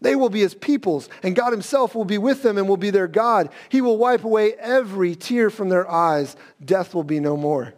They 0.00 0.14
will 0.14 0.30
be 0.30 0.38
his 0.38 0.54
peoples, 0.54 1.08
and 1.24 1.34
God 1.34 1.50
himself 1.50 1.96
will 1.96 2.04
be 2.04 2.16
with 2.16 2.44
them 2.44 2.56
and 2.56 2.68
will 2.68 2.76
be 2.76 2.90
their 2.90 3.08
God. 3.08 3.50
He 3.68 3.80
will 3.80 3.98
wipe 3.98 4.22
away 4.22 4.54
every 4.54 5.16
tear 5.16 5.50
from 5.50 5.70
their 5.70 5.90
eyes. 5.90 6.36
Death 6.64 6.94
will 6.94 7.02
be 7.02 7.18
no 7.18 7.36
more. 7.36 7.74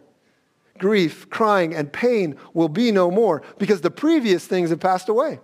Grief, 0.77 1.27
crying, 1.31 1.73
and 1.73 1.91
pain 1.91 2.35
will 2.53 2.69
be 2.69 2.91
no 2.91 3.09
more 3.09 3.41
because 3.57 3.81
the 3.81 3.89
previous 3.89 4.45
things 4.45 4.69
have 4.69 4.79
passed 4.79 5.09
away. 5.09 5.39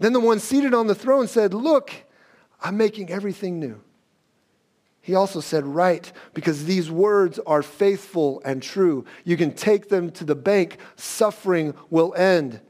Then 0.00 0.12
the 0.12 0.18
one 0.20 0.40
seated 0.40 0.74
on 0.74 0.88
the 0.88 0.96
throne 0.96 1.28
said, 1.28 1.54
Look, 1.54 1.92
I'm 2.60 2.76
making 2.76 3.10
everything 3.10 3.60
new. 3.60 3.80
He 5.06 5.14
also 5.14 5.38
said, 5.38 5.64
Write, 5.64 6.10
because 6.34 6.64
these 6.64 6.90
words 6.90 7.38
are 7.46 7.62
faithful 7.62 8.42
and 8.44 8.60
true. 8.60 9.04
You 9.22 9.36
can 9.36 9.54
take 9.54 9.88
them 9.88 10.10
to 10.10 10.24
the 10.24 10.34
bank. 10.34 10.78
Suffering 10.96 11.74
will 11.90 12.12
end. 12.16 12.60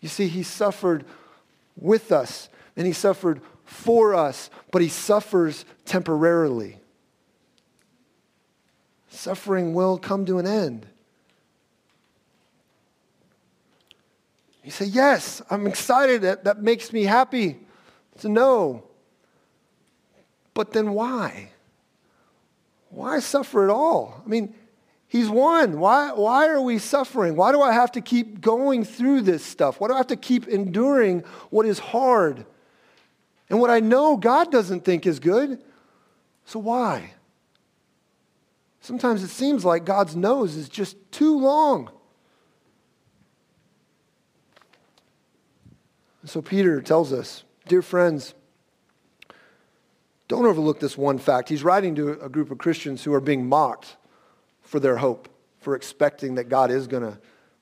You 0.00 0.10
see, 0.10 0.28
he 0.28 0.42
suffered 0.42 1.06
with 1.74 2.12
us 2.12 2.50
and 2.76 2.86
he 2.86 2.92
suffered 2.92 3.40
for 3.64 4.14
us, 4.14 4.50
but 4.70 4.82
he 4.82 4.88
suffers 4.90 5.64
temporarily. 5.86 6.76
Suffering 9.08 9.72
will 9.72 9.96
come 9.96 10.26
to 10.26 10.38
an 10.38 10.46
end. 10.46 10.84
You 14.62 14.70
say, 14.70 14.84
Yes, 14.84 15.40
I'm 15.48 15.66
excited. 15.66 16.20
That, 16.20 16.44
that 16.44 16.60
makes 16.60 16.92
me 16.92 17.04
happy 17.04 17.60
to 18.18 18.28
know. 18.28 18.84
But 20.52 20.72
then 20.74 20.92
why? 20.92 21.51
Why 22.92 23.20
suffer 23.20 23.64
at 23.64 23.70
all? 23.70 24.22
I 24.24 24.28
mean, 24.28 24.54
he's 25.08 25.30
won. 25.30 25.80
Why, 25.80 26.12
why 26.12 26.48
are 26.48 26.60
we 26.60 26.78
suffering? 26.78 27.36
Why 27.36 27.50
do 27.50 27.62
I 27.62 27.72
have 27.72 27.92
to 27.92 28.02
keep 28.02 28.42
going 28.42 28.84
through 28.84 29.22
this 29.22 29.42
stuff? 29.42 29.80
Why 29.80 29.88
do 29.88 29.94
I 29.94 29.96
have 29.96 30.08
to 30.08 30.16
keep 30.16 30.46
enduring 30.46 31.20
what 31.48 31.64
is 31.64 31.78
hard? 31.78 32.44
And 33.48 33.60
what 33.60 33.70
I 33.70 33.80
know 33.80 34.18
God 34.18 34.52
doesn't 34.52 34.84
think 34.84 35.06
is 35.06 35.20
good. 35.20 35.62
So 36.44 36.58
why? 36.58 37.14
Sometimes 38.82 39.22
it 39.22 39.28
seems 39.28 39.64
like 39.64 39.86
God's 39.86 40.14
nose 40.14 40.54
is 40.54 40.68
just 40.68 40.96
too 41.10 41.38
long. 41.38 41.90
so 46.24 46.40
Peter 46.40 46.80
tells 46.80 47.12
us, 47.12 47.42
dear 47.66 47.82
friends, 47.82 48.34
don't 50.32 50.46
overlook 50.46 50.80
this 50.80 50.96
one 50.96 51.18
fact. 51.18 51.50
He's 51.50 51.62
writing 51.62 51.94
to 51.96 52.12
a 52.22 52.28
group 52.30 52.50
of 52.50 52.56
Christians 52.56 53.04
who 53.04 53.12
are 53.12 53.20
being 53.20 53.46
mocked 53.46 53.98
for 54.62 54.80
their 54.80 54.96
hope, 54.96 55.28
for 55.60 55.76
expecting 55.76 56.36
that 56.36 56.48
God 56.48 56.70
is 56.70 56.86
going 56.86 57.02
to 57.02 57.18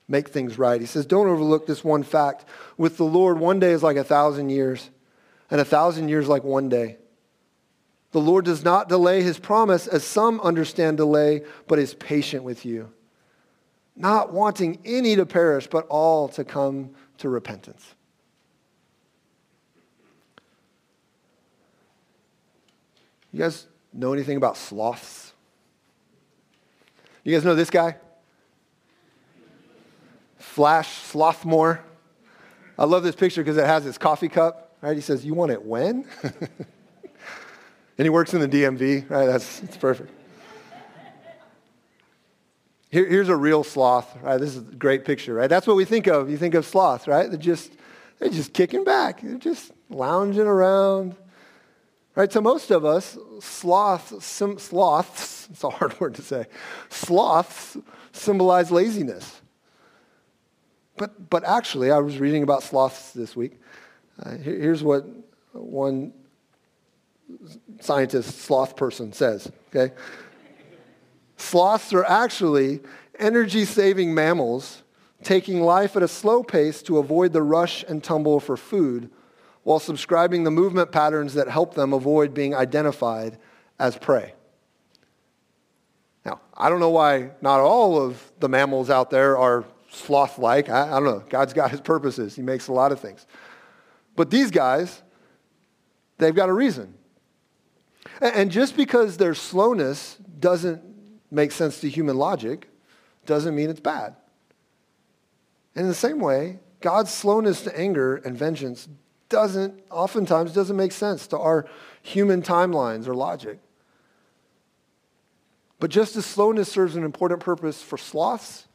make 0.07 0.29
things 0.29 0.57
right. 0.57 0.79
He 0.79 0.87
says, 0.87 1.05
Don't 1.05 1.27
overlook 1.27 1.67
this 1.67 1.83
one 1.83 2.01
fact. 2.01 2.45
With 2.77 2.95
the 2.95 3.03
Lord, 3.03 3.39
one 3.39 3.59
day 3.59 3.71
is 3.71 3.83
like 3.83 3.97
a 3.97 4.05
thousand 4.05 4.51
years, 4.51 4.89
and 5.49 5.59
a 5.59 5.65
thousand 5.65 6.07
years 6.07 6.29
like 6.29 6.45
one 6.45 6.69
day. 6.69 6.95
The 8.13 8.21
Lord 8.21 8.45
does 8.45 8.63
not 8.63 8.87
delay 8.87 9.21
his 9.21 9.37
promise, 9.37 9.85
as 9.85 10.05
some 10.05 10.39
understand 10.39 10.95
delay, 10.95 11.43
but 11.67 11.77
is 11.77 11.93
patient 11.93 12.45
with 12.45 12.63
you, 12.63 12.89
not 13.97 14.31
wanting 14.31 14.79
any 14.85 15.17
to 15.17 15.25
perish, 15.25 15.67
but 15.67 15.87
all 15.89 16.29
to 16.29 16.45
come 16.45 16.91
to 17.17 17.27
repentance. 17.27 17.95
You 23.31 23.39
guys 23.39 23.67
know 23.93 24.13
anything 24.13 24.37
about 24.37 24.57
sloths? 24.57 25.33
You 27.23 27.33
guys 27.33 27.45
know 27.45 27.55
this 27.55 27.69
guy? 27.69 27.95
Flash 30.39 31.11
Slothmore. 31.11 31.79
I 32.77 32.85
love 32.85 33.03
this 33.03 33.15
picture 33.15 33.41
because 33.41 33.57
it 33.57 33.65
has 33.65 33.83
his 33.83 33.97
coffee 33.97 34.27
cup, 34.27 34.75
right? 34.81 34.95
He 34.95 35.01
says, 35.01 35.23
You 35.23 35.33
want 35.33 35.51
it 35.51 35.63
when? 35.63 36.05
and 36.23 38.05
he 38.05 38.09
works 38.09 38.33
in 38.33 38.41
the 38.41 38.47
DMV, 38.47 39.09
right? 39.09 39.25
That's, 39.27 39.59
that's 39.59 39.77
perfect. 39.77 40.11
Here, 42.89 43.07
here's 43.07 43.29
a 43.29 43.35
real 43.35 43.63
sloth, 43.63 44.17
right? 44.21 44.37
This 44.37 44.49
is 44.49 44.57
a 44.57 44.75
great 44.75 45.05
picture, 45.05 45.33
right? 45.33 45.49
That's 45.49 45.65
what 45.65 45.77
we 45.77 45.85
think 45.85 46.07
of. 46.07 46.29
You 46.29 46.37
think 46.37 46.55
of 46.55 46.65
sloth, 46.65 47.07
right? 47.07 47.29
They're 47.29 47.39
just, 47.39 47.71
they're 48.19 48.29
just 48.29 48.51
kicking 48.51 48.83
back. 48.83 49.21
They're 49.21 49.37
just 49.37 49.71
lounging 49.89 50.41
around, 50.41 51.15
Right, 52.13 52.29
to 52.31 52.41
most 52.41 52.71
of 52.71 52.83
us, 52.83 53.17
sloths, 53.39 54.25
sloths, 54.25 55.47
it's 55.49 55.63
a 55.63 55.69
hard 55.69 55.97
word 55.99 56.15
to 56.15 56.21
say, 56.21 56.45
sloths 56.89 57.77
symbolize 58.11 58.69
laziness. 58.69 59.41
But, 60.97 61.29
but 61.29 61.45
actually, 61.45 61.89
I 61.89 61.99
was 61.99 62.19
reading 62.19 62.43
about 62.43 62.63
sloths 62.63 63.13
this 63.13 63.35
week. 63.35 63.59
Uh, 64.21 64.35
here, 64.37 64.59
here's 64.59 64.83
what 64.83 65.05
one 65.53 66.11
scientist, 67.79 68.39
sloth 68.41 68.75
person 68.75 69.13
says, 69.13 69.49
okay? 69.69 69.93
Sloths 71.37 71.93
are 71.93 72.03
actually 72.03 72.81
energy 73.17 73.63
saving 73.63 74.13
mammals 74.13 74.83
taking 75.23 75.61
life 75.61 75.95
at 75.95 76.03
a 76.03 76.07
slow 76.07 76.43
pace 76.43 76.81
to 76.83 76.97
avoid 76.97 77.31
the 77.31 77.41
rush 77.41 77.83
and 77.87 78.03
tumble 78.03 78.39
for 78.39 78.57
food 78.57 79.09
while 79.63 79.79
subscribing 79.79 80.43
the 80.43 80.51
movement 80.51 80.91
patterns 80.91 81.33
that 81.35 81.47
help 81.47 81.75
them 81.75 81.93
avoid 81.93 82.33
being 82.33 82.55
identified 82.55 83.37
as 83.79 83.97
prey. 83.97 84.33
Now, 86.25 86.39
I 86.55 86.69
don't 86.69 86.79
know 86.79 86.89
why 86.89 87.31
not 87.41 87.59
all 87.59 88.01
of 88.01 88.31
the 88.39 88.49
mammals 88.49 88.89
out 88.89 89.09
there 89.09 89.37
are 89.37 89.65
sloth 89.89 90.37
like. 90.37 90.69
I, 90.69 90.87
I, 90.87 90.91
don't 90.91 91.05
know. 91.05 91.23
God's 91.29 91.53
got 91.53 91.71
his 91.71 91.81
purposes, 91.81 92.35
He 92.35 92.41
makes 92.41 92.67
a 92.67 92.73
lot 92.73 92.91
of 92.91 92.99
things. 92.99 93.25
But 94.15 94.29
these 94.29 94.51
guys, 94.51 95.01
they've 96.17 96.35
got 96.35 96.49
a 96.49 96.53
reason. 96.53 96.93
And, 98.19 98.35
and 98.35 98.51
just 98.51 98.75
because 98.75 99.17
their 99.17 99.33
slowness 99.35 100.17
doesn't 100.39 100.81
make 101.29 101.51
sense 101.51 101.79
to 101.81 101.89
human 101.89 102.17
logic 102.17 102.67
doesn't 103.25 103.55
mean 103.55 103.69
it's 103.69 103.79
bad. 103.79 104.15
And 105.75 105.83
in 105.83 105.87
the 105.87 105.95
same 105.95 106.19
way, 106.19 106.59
God's 106.81 107.13
slowness 107.13 107.61
to 107.61 107.79
anger 107.79 108.17
and 108.17 108.35
vengeance 108.35 108.87
doesn't, 109.31 109.81
oftentimes, 109.89 110.53
doesn't 110.53 110.77
make 110.77 110.91
sense 110.91 111.25
to 111.27 111.39
our 111.39 111.65
human 112.03 112.43
timelines 112.43 113.07
or 113.07 113.15
logic. 113.15 113.57
But 115.79 115.89
just 115.89 116.15
as 116.15 116.27
slowness 116.27 116.71
serves 116.71 116.95
an 116.95 117.03
important 117.03 117.39
purpose 117.39 117.81
for 117.81 117.97
sloths, 117.97 118.67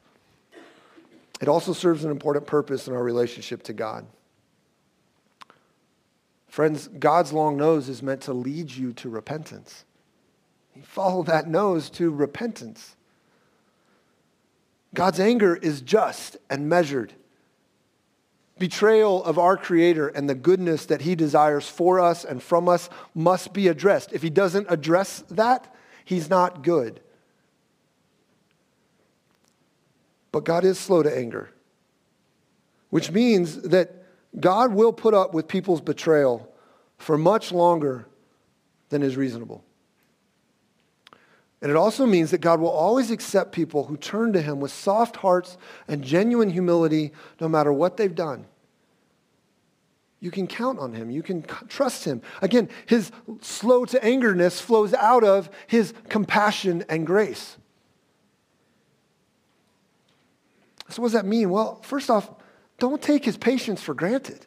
it 1.40 1.46
also 1.46 1.72
serves 1.72 2.04
an 2.04 2.10
important 2.10 2.46
purpose 2.46 2.88
in 2.88 2.94
our 2.94 3.02
relationship 3.04 3.62
to 3.64 3.72
God. 3.72 4.06
Friends, 6.48 6.88
God's 6.88 7.32
long 7.32 7.56
nose 7.56 7.88
is 7.88 8.02
meant 8.02 8.22
to 8.22 8.32
lead 8.32 8.70
you 8.70 8.92
to 8.94 9.08
repentance. 9.08 9.84
You 10.74 10.82
follow 10.82 11.22
that 11.24 11.46
nose 11.46 11.90
to 11.90 12.10
repentance. 12.10 12.96
God's 14.94 15.20
anger 15.20 15.54
is 15.54 15.82
just 15.82 16.38
and 16.48 16.68
measured 16.68 17.12
betrayal 18.58 19.22
of 19.24 19.38
our 19.38 19.56
Creator 19.56 20.08
and 20.08 20.28
the 20.28 20.34
goodness 20.34 20.86
that 20.86 21.02
He 21.02 21.14
desires 21.14 21.68
for 21.68 22.00
us 22.00 22.24
and 22.24 22.42
from 22.42 22.68
us 22.68 22.88
must 23.14 23.52
be 23.52 23.68
addressed. 23.68 24.12
If 24.12 24.22
He 24.22 24.30
doesn't 24.30 24.66
address 24.70 25.24
that, 25.30 25.74
He's 26.04 26.30
not 26.30 26.62
good. 26.62 27.00
But 30.32 30.44
God 30.44 30.64
is 30.64 30.78
slow 30.78 31.02
to 31.02 31.16
anger, 31.16 31.50
which 32.90 33.10
means 33.10 33.62
that 33.62 34.04
God 34.38 34.72
will 34.72 34.92
put 34.92 35.14
up 35.14 35.32
with 35.32 35.48
people's 35.48 35.80
betrayal 35.80 36.52
for 36.98 37.16
much 37.16 37.52
longer 37.52 38.06
than 38.90 39.02
is 39.02 39.16
reasonable. 39.16 39.64
And 41.62 41.70
it 41.70 41.76
also 41.76 42.06
means 42.06 42.30
that 42.30 42.40
God 42.40 42.60
will 42.60 42.70
always 42.70 43.10
accept 43.10 43.52
people 43.52 43.84
who 43.84 43.96
turn 43.96 44.32
to 44.34 44.42
him 44.42 44.60
with 44.60 44.70
soft 44.70 45.16
hearts 45.16 45.56
and 45.88 46.04
genuine 46.04 46.50
humility 46.50 47.12
no 47.40 47.48
matter 47.48 47.72
what 47.72 47.96
they've 47.96 48.14
done. 48.14 48.46
You 50.20 50.30
can 50.30 50.46
count 50.46 50.78
on 50.78 50.92
him. 50.92 51.10
You 51.10 51.22
can 51.22 51.42
trust 51.68 52.04
him. 52.04 52.22
Again, 52.42 52.68
his 52.86 53.10
slow 53.40 53.84
to 53.86 53.98
angerness 54.00 54.60
flows 54.60 54.94
out 54.94 55.24
of 55.24 55.50
his 55.66 55.94
compassion 56.08 56.84
and 56.88 57.06
grace. 57.06 57.56
So, 60.88 61.02
what 61.02 61.08
does 61.08 61.12
that 61.14 61.26
mean? 61.26 61.50
Well, 61.50 61.80
first 61.82 62.10
off, 62.10 62.30
don't 62.78 63.02
take 63.02 63.24
his 63.24 63.36
patience 63.36 63.82
for 63.82 63.94
granted. 63.94 64.46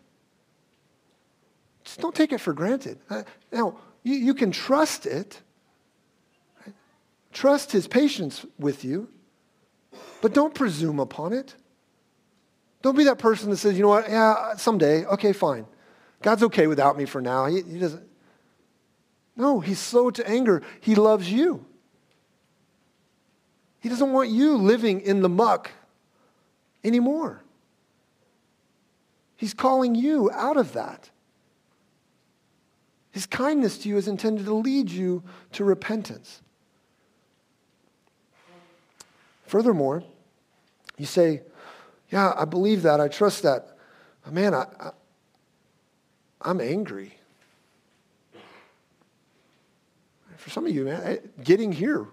Just 1.83 1.99
don't 1.99 2.15
take 2.15 2.31
it 2.31 2.39
for 2.39 2.53
granted. 2.53 2.99
Uh, 3.09 3.23
now, 3.51 3.77
you, 4.03 4.15
you 4.15 4.33
can 4.33 4.51
trust 4.51 5.05
it. 5.05 5.41
Trust 7.39 7.71
his 7.71 7.87
patience 7.87 8.45
with 8.57 8.83
you, 8.83 9.07
but 10.21 10.33
don't 10.33 10.53
presume 10.53 10.99
upon 10.99 11.31
it. 11.31 11.55
Don't 12.81 12.97
be 12.97 13.05
that 13.05 13.17
person 13.17 13.49
that 13.49 13.55
says, 13.55 13.77
you 13.77 13.81
know 13.81 13.87
what, 13.87 14.09
yeah, 14.09 14.57
someday, 14.57 15.05
okay, 15.05 15.31
fine. 15.31 15.65
God's 16.21 16.43
okay 16.43 16.67
without 16.67 16.97
me 16.97 17.05
for 17.05 17.21
now. 17.21 17.45
He, 17.45 17.61
he 17.61 17.79
doesn't. 17.79 18.05
No, 19.37 19.61
he's 19.61 19.79
slow 19.79 20.11
to 20.11 20.29
anger. 20.29 20.61
He 20.81 20.95
loves 20.95 21.31
you. 21.31 21.65
He 23.79 23.87
doesn't 23.87 24.11
want 24.11 24.27
you 24.27 24.57
living 24.57 24.99
in 24.99 25.21
the 25.21 25.29
muck 25.29 25.71
anymore. 26.83 27.41
He's 29.37 29.53
calling 29.53 29.95
you 29.95 30.29
out 30.33 30.57
of 30.57 30.73
that. 30.73 31.09
His 33.11 33.25
kindness 33.25 33.77
to 33.77 33.87
you 33.87 33.95
is 33.95 34.09
intended 34.09 34.43
to 34.43 34.53
lead 34.53 34.91
you 34.91 35.23
to 35.53 35.63
repentance. 35.63 36.41
Furthermore, 39.49 40.03
you 40.99 41.07
say, 41.07 41.41
Yeah, 42.11 42.33
I 42.37 42.45
believe 42.45 42.83
that. 42.83 43.01
I 43.01 43.07
trust 43.07 43.41
that. 43.41 43.77
But 44.23 44.33
man, 44.33 44.53
I, 44.53 44.67
I, 44.79 44.91
I'm 46.41 46.61
angry. 46.61 47.15
For 50.37 50.51
some 50.51 50.67
of 50.67 50.71
you, 50.73 50.85
man, 50.85 51.17
getting 51.43 51.71
here 51.71 52.05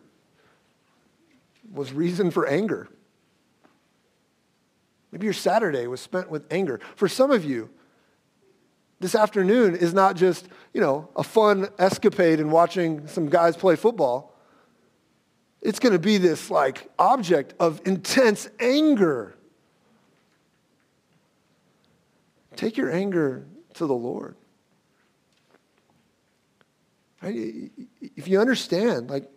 was 1.71 1.93
reason 1.93 2.31
for 2.31 2.47
anger. 2.47 2.89
Maybe 5.13 5.27
your 5.27 5.35
Saturday 5.35 5.87
was 5.87 6.01
spent 6.01 6.31
with 6.31 6.51
anger. 6.51 6.81
For 6.95 7.07
some 7.07 7.31
of 7.31 7.45
you, 7.45 7.69
this 8.99 9.15
afternoon 9.15 9.77
is 9.77 9.93
not 9.93 10.17
just, 10.17 10.49
you 10.73 10.81
know, 10.81 11.11
a 11.15 11.23
fun 11.23 11.69
escapade 11.79 12.41
in 12.41 12.51
watching 12.51 13.07
some 13.07 13.29
guys 13.29 13.59
play 13.59 13.77
football. 13.77 14.36
It's 15.63 15.79
going 15.79 15.93
to 15.93 15.99
be 15.99 16.19
this 16.19 16.51
like 16.51 16.89
object 16.99 17.55
of 17.59 17.81
intense 17.85 18.49
anger. 18.61 19.37
Take 22.55 22.77
your 22.77 22.91
anger 22.91 23.47
to 23.75 23.87
the 23.87 23.95
Lord. 23.95 24.37
If 27.23 28.29
you 28.29 28.41
understand, 28.41 29.11
like, 29.11 29.31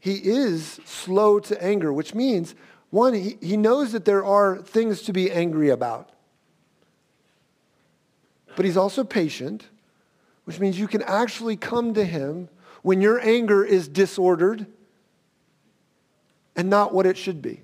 he 0.00 0.14
is 0.14 0.80
slow 0.84 1.38
to 1.40 1.62
anger, 1.62 1.92
which 1.92 2.14
means, 2.14 2.54
one, 2.90 3.14
he, 3.14 3.36
he 3.40 3.56
knows 3.56 3.92
that 3.92 4.04
there 4.04 4.24
are 4.24 4.58
things 4.58 5.02
to 5.02 5.12
be 5.12 5.30
angry 5.30 5.70
about. 5.70 6.10
But 8.56 8.64
he's 8.64 8.76
also 8.76 9.04
patient, 9.04 9.68
which 10.44 10.58
means 10.58 10.78
you 10.78 10.88
can 10.88 11.02
actually 11.02 11.56
come 11.56 11.94
to 11.94 12.04
him 12.04 12.48
when 12.88 13.02
your 13.02 13.20
anger 13.20 13.62
is 13.62 13.86
disordered 13.86 14.64
and 16.56 16.70
not 16.70 16.94
what 16.94 17.04
it 17.04 17.18
should 17.18 17.42
be. 17.42 17.60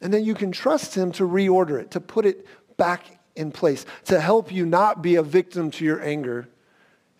And 0.00 0.12
then 0.12 0.24
you 0.24 0.34
can 0.34 0.50
trust 0.50 0.96
him 0.96 1.12
to 1.12 1.22
reorder 1.22 1.80
it, 1.80 1.92
to 1.92 2.00
put 2.00 2.26
it 2.26 2.44
back 2.76 3.04
in 3.36 3.52
place, 3.52 3.86
to 4.06 4.18
help 4.18 4.50
you 4.50 4.66
not 4.66 5.00
be 5.00 5.14
a 5.14 5.22
victim 5.22 5.70
to 5.70 5.84
your 5.84 6.02
anger 6.02 6.48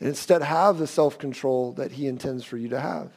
and 0.01 0.09
instead 0.09 0.43
have 0.43 0.79
the 0.79 0.89
self 0.89 1.17
control 1.17 1.75
that 1.75 1.93
he 1.93 2.09
intends 2.09 2.43
for 2.45 2.57
you 2.57 2.71
to 2.71 2.81
have. 2.81 3.17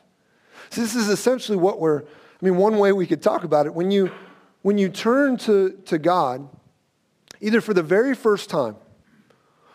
So, 0.69 0.81
this 0.81 0.93
is 0.93 1.09
essentially 1.09 1.57
what 1.57 1.79
we're, 1.79 2.03
I 2.03 2.45
mean, 2.45 2.57
one 2.57 2.77
way 2.77 2.91
we 2.91 3.07
could 3.07 3.23
talk 3.23 3.43
about 3.43 3.65
it. 3.65 3.73
When 3.73 3.89
you, 3.89 4.11
when 4.61 4.77
you 4.77 4.87
turn 4.87 5.37
to, 5.37 5.71
to 5.85 5.97
God, 5.97 6.47
either 7.39 7.59
for 7.59 7.73
the 7.73 7.81
very 7.81 8.13
first 8.13 8.51
time 8.51 8.75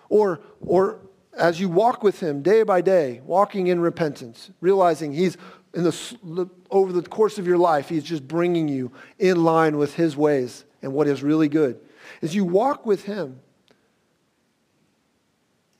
or, 0.09 0.39
or 0.61 1.01
as 1.37 1.61
you 1.61 1.69
walk 1.69 2.03
with 2.03 2.21
him 2.21 2.43
day 2.43 2.63
by 2.63 2.81
day, 2.81 3.21
walking 3.25 3.67
in 3.67 3.81
repentance, 3.81 4.51
realizing 4.61 5.13
he's 5.13 5.37
in 5.75 5.85
the, 5.85 6.49
over 6.71 6.93
the 6.93 7.03
course 7.03 7.39
of 7.39 7.47
your 7.47 7.59
life, 7.59 7.89
he's 7.89 8.05
just 8.05 8.27
bringing 8.27 8.67
you 8.67 8.91
in 9.19 9.45
line 9.45 9.77
with 9.77 9.95
his 9.95 10.17
ways 10.17 10.65
and 10.83 10.93
what 10.93 11.07
is 11.07 11.23
really 11.23 11.49
good. 11.49 11.79
As 12.23 12.35
you 12.35 12.45
walk 12.45 12.87
with 12.87 13.05
him, 13.05 13.41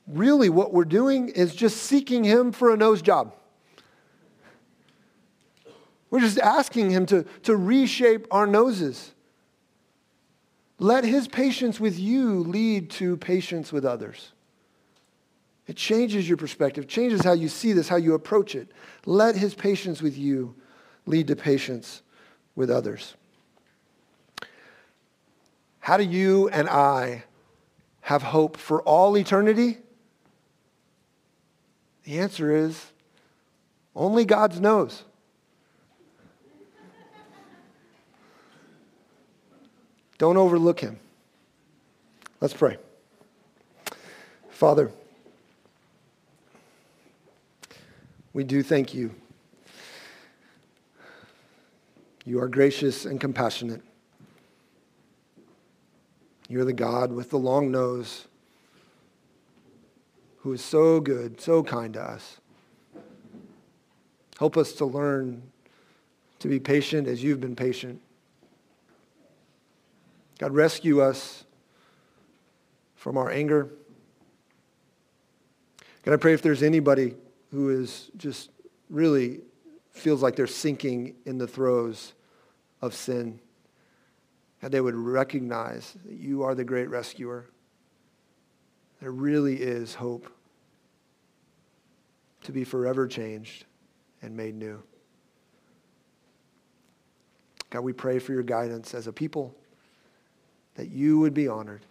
really 0.07 0.49
what 0.49 0.73
we're 0.73 0.85
doing 0.85 1.29
is 1.29 1.55
just 1.55 1.77
seeking 1.77 2.23
him 2.23 2.51
for 2.51 2.71
a 2.71 2.77
nose 2.77 3.01
job. 3.01 3.33
We're 6.09 6.21
just 6.21 6.39
asking 6.39 6.91
him 6.91 7.05
to, 7.07 7.23
to 7.43 7.55
reshape 7.55 8.27
our 8.31 8.47
noses. 8.47 9.13
Let 10.79 11.03
his 11.03 11.27
patience 11.27 11.79
with 11.79 11.99
you 11.99 12.39
lead 12.39 12.91
to 12.91 13.17
patience 13.17 13.73
with 13.73 13.83
others. 13.83 14.31
It 15.67 15.75
changes 15.75 16.27
your 16.27 16.37
perspective, 16.37 16.87
changes 16.87 17.23
how 17.23 17.33
you 17.33 17.49
see 17.49 17.73
this, 17.73 17.89
how 17.89 17.97
you 17.97 18.13
approach 18.13 18.55
it. 18.55 18.69
Let 19.05 19.35
his 19.35 19.53
patience 19.53 20.01
with 20.01 20.17
you 20.17 20.55
lead 21.05 21.27
to 21.27 21.35
patience 21.35 22.01
with 22.55 22.69
others. 22.69 23.15
How 25.79 25.97
do 25.97 26.03
you 26.03 26.49
and 26.49 26.69
I 26.69 27.23
have 28.01 28.23
hope 28.23 28.57
for 28.57 28.81
all 28.81 29.17
eternity? 29.17 29.77
The 32.05 32.19
answer 32.19 32.55
is 32.55 32.91
only 33.95 34.23
God 34.23 34.59
knows. 34.61 35.03
Don't 40.17 40.37
overlook 40.37 40.79
him. 40.79 40.99
Let's 42.39 42.53
pray. 42.53 42.77
Father, 44.49 44.91
we 48.37 48.43
do 48.43 48.61
thank 48.61 48.93
you. 48.93 49.15
You 52.23 52.39
are 52.39 52.47
gracious 52.47 53.03
and 53.03 53.19
compassionate. 53.19 53.81
You're 56.47 56.63
the 56.63 56.71
God 56.71 57.11
with 57.11 57.31
the 57.31 57.39
long 57.39 57.71
nose 57.71 58.27
who 60.41 60.53
is 60.53 60.63
so 60.63 60.99
good, 60.99 61.41
so 61.41 61.63
kind 61.63 61.95
to 61.95 62.01
us. 62.03 62.37
Help 64.37 64.55
us 64.55 64.73
to 64.73 64.85
learn 64.85 65.41
to 66.37 66.47
be 66.47 66.59
patient 66.59 67.07
as 67.07 67.23
you've 67.23 67.41
been 67.41 67.55
patient. 67.55 67.99
God, 70.37 70.53
rescue 70.53 71.01
us 71.01 71.43
from 72.97 73.17
our 73.17 73.31
anger. 73.31 73.71
God, 76.03 76.13
I 76.13 76.17
pray 76.17 76.33
if 76.33 76.43
there's 76.43 76.61
anybody 76.61 77.15
who 77.51 77.69
is 77.69 78.11
just 78.17 78.49
really 78.89 79.41
feels 79.91 80.21
like 80.21 80.35
they're 80.35 80.47
sinking 80.47 81.15
in 81.25 81.37
the 81.37 81.47
throes 81.47 82.13
of 82.81 82.93
sin, 82.93 83.39
that 84.61 84.71
they 84.71 84.81
would 84.81 84.95
recognize 84.95 85.95
that 86.05 86.15
you 86.17 86.43
are 86.43 86.55
the 86.55 86.63
great 86.63 86.89
rescuer. 86.89 87.45
There 89.01 89.11
really 89.11 89.55
is 89.55 89.95
hope 89.95 90.31
to 92.43 92.51
be 92.51 92.63
forever 92.63 93.07
changed 93.07 93.65
and 94.21 94.35
made 94.35 94.55
new. 94.55 94.81
God, 97.69 97.81
we 97.81 97.93
pray 97.93 98.19
for 98.19 98.33
your 98.33 98.43
guidance 98.43 98.93
as 98.93 99.07
a 99.07 99.13
people 99.13 99.53
that 100.75 100.89
you 100.89 101.19
would 101.19 101.33
be 101.33 101.47
honored. 101.47 101.85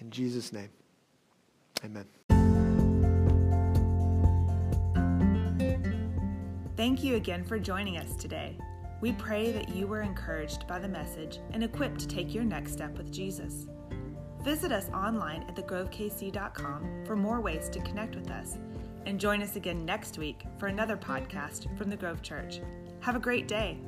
In 0.00 0.10
Jesus' 0.10 0.52
name, 0.52 0.70
amen. 1.84 2.21
Thank 6.82 7.04
you 7.04 7.14
again 7.14 7.44
for 7.44 7.60
joining 7.60 7.96
us 7.96 8.16
today. 8.16 8.58
We 9.00 9.12
pray 9.12 9.52
that 9.52 9.68
you 9.68 9.86
were 9.86 10.02
encouraged 10.02 10.66
by 10.66 10.80
the 10.80 10.88
message 10.88 11.38
and 11.52 11.62
equipped 11.62 12.00
to 12.00 12.08
take 12.08 12.34
your 12.34 12.42
next 12.42 12.72
step 12.72 12.98
with 12.98 13.12
Jesus. 13.12 13.68
Visit 14.42 14.72
us 14.72 14.88
online 14.88 15.44
at 15.44 15.54
thegrovekc.com 15.54 17.04
for 17.06 17.14
more 17.14 17.40
ways 17.40 17.68
to 17.68 17.80
connect 17.82 18.16
with 18.16 18.32
us. 18.32 18.58
And 19.06 19.20
join 19.20 19.42
us 19.42 19.54
again 19.54 19.84
next 19.84 20.18
week 20.18 20.42
for 20.58 20.66
another 20.66 20.96
podcast 20.96 21.68
from 21.78 21.88
the 21.88 21.96
Grove 21.96 22.20
Church. 22.20 22.60
Have 22.98 23.14
a 23.14 23.20
great 23.20 23.46
day. 23.46 23.78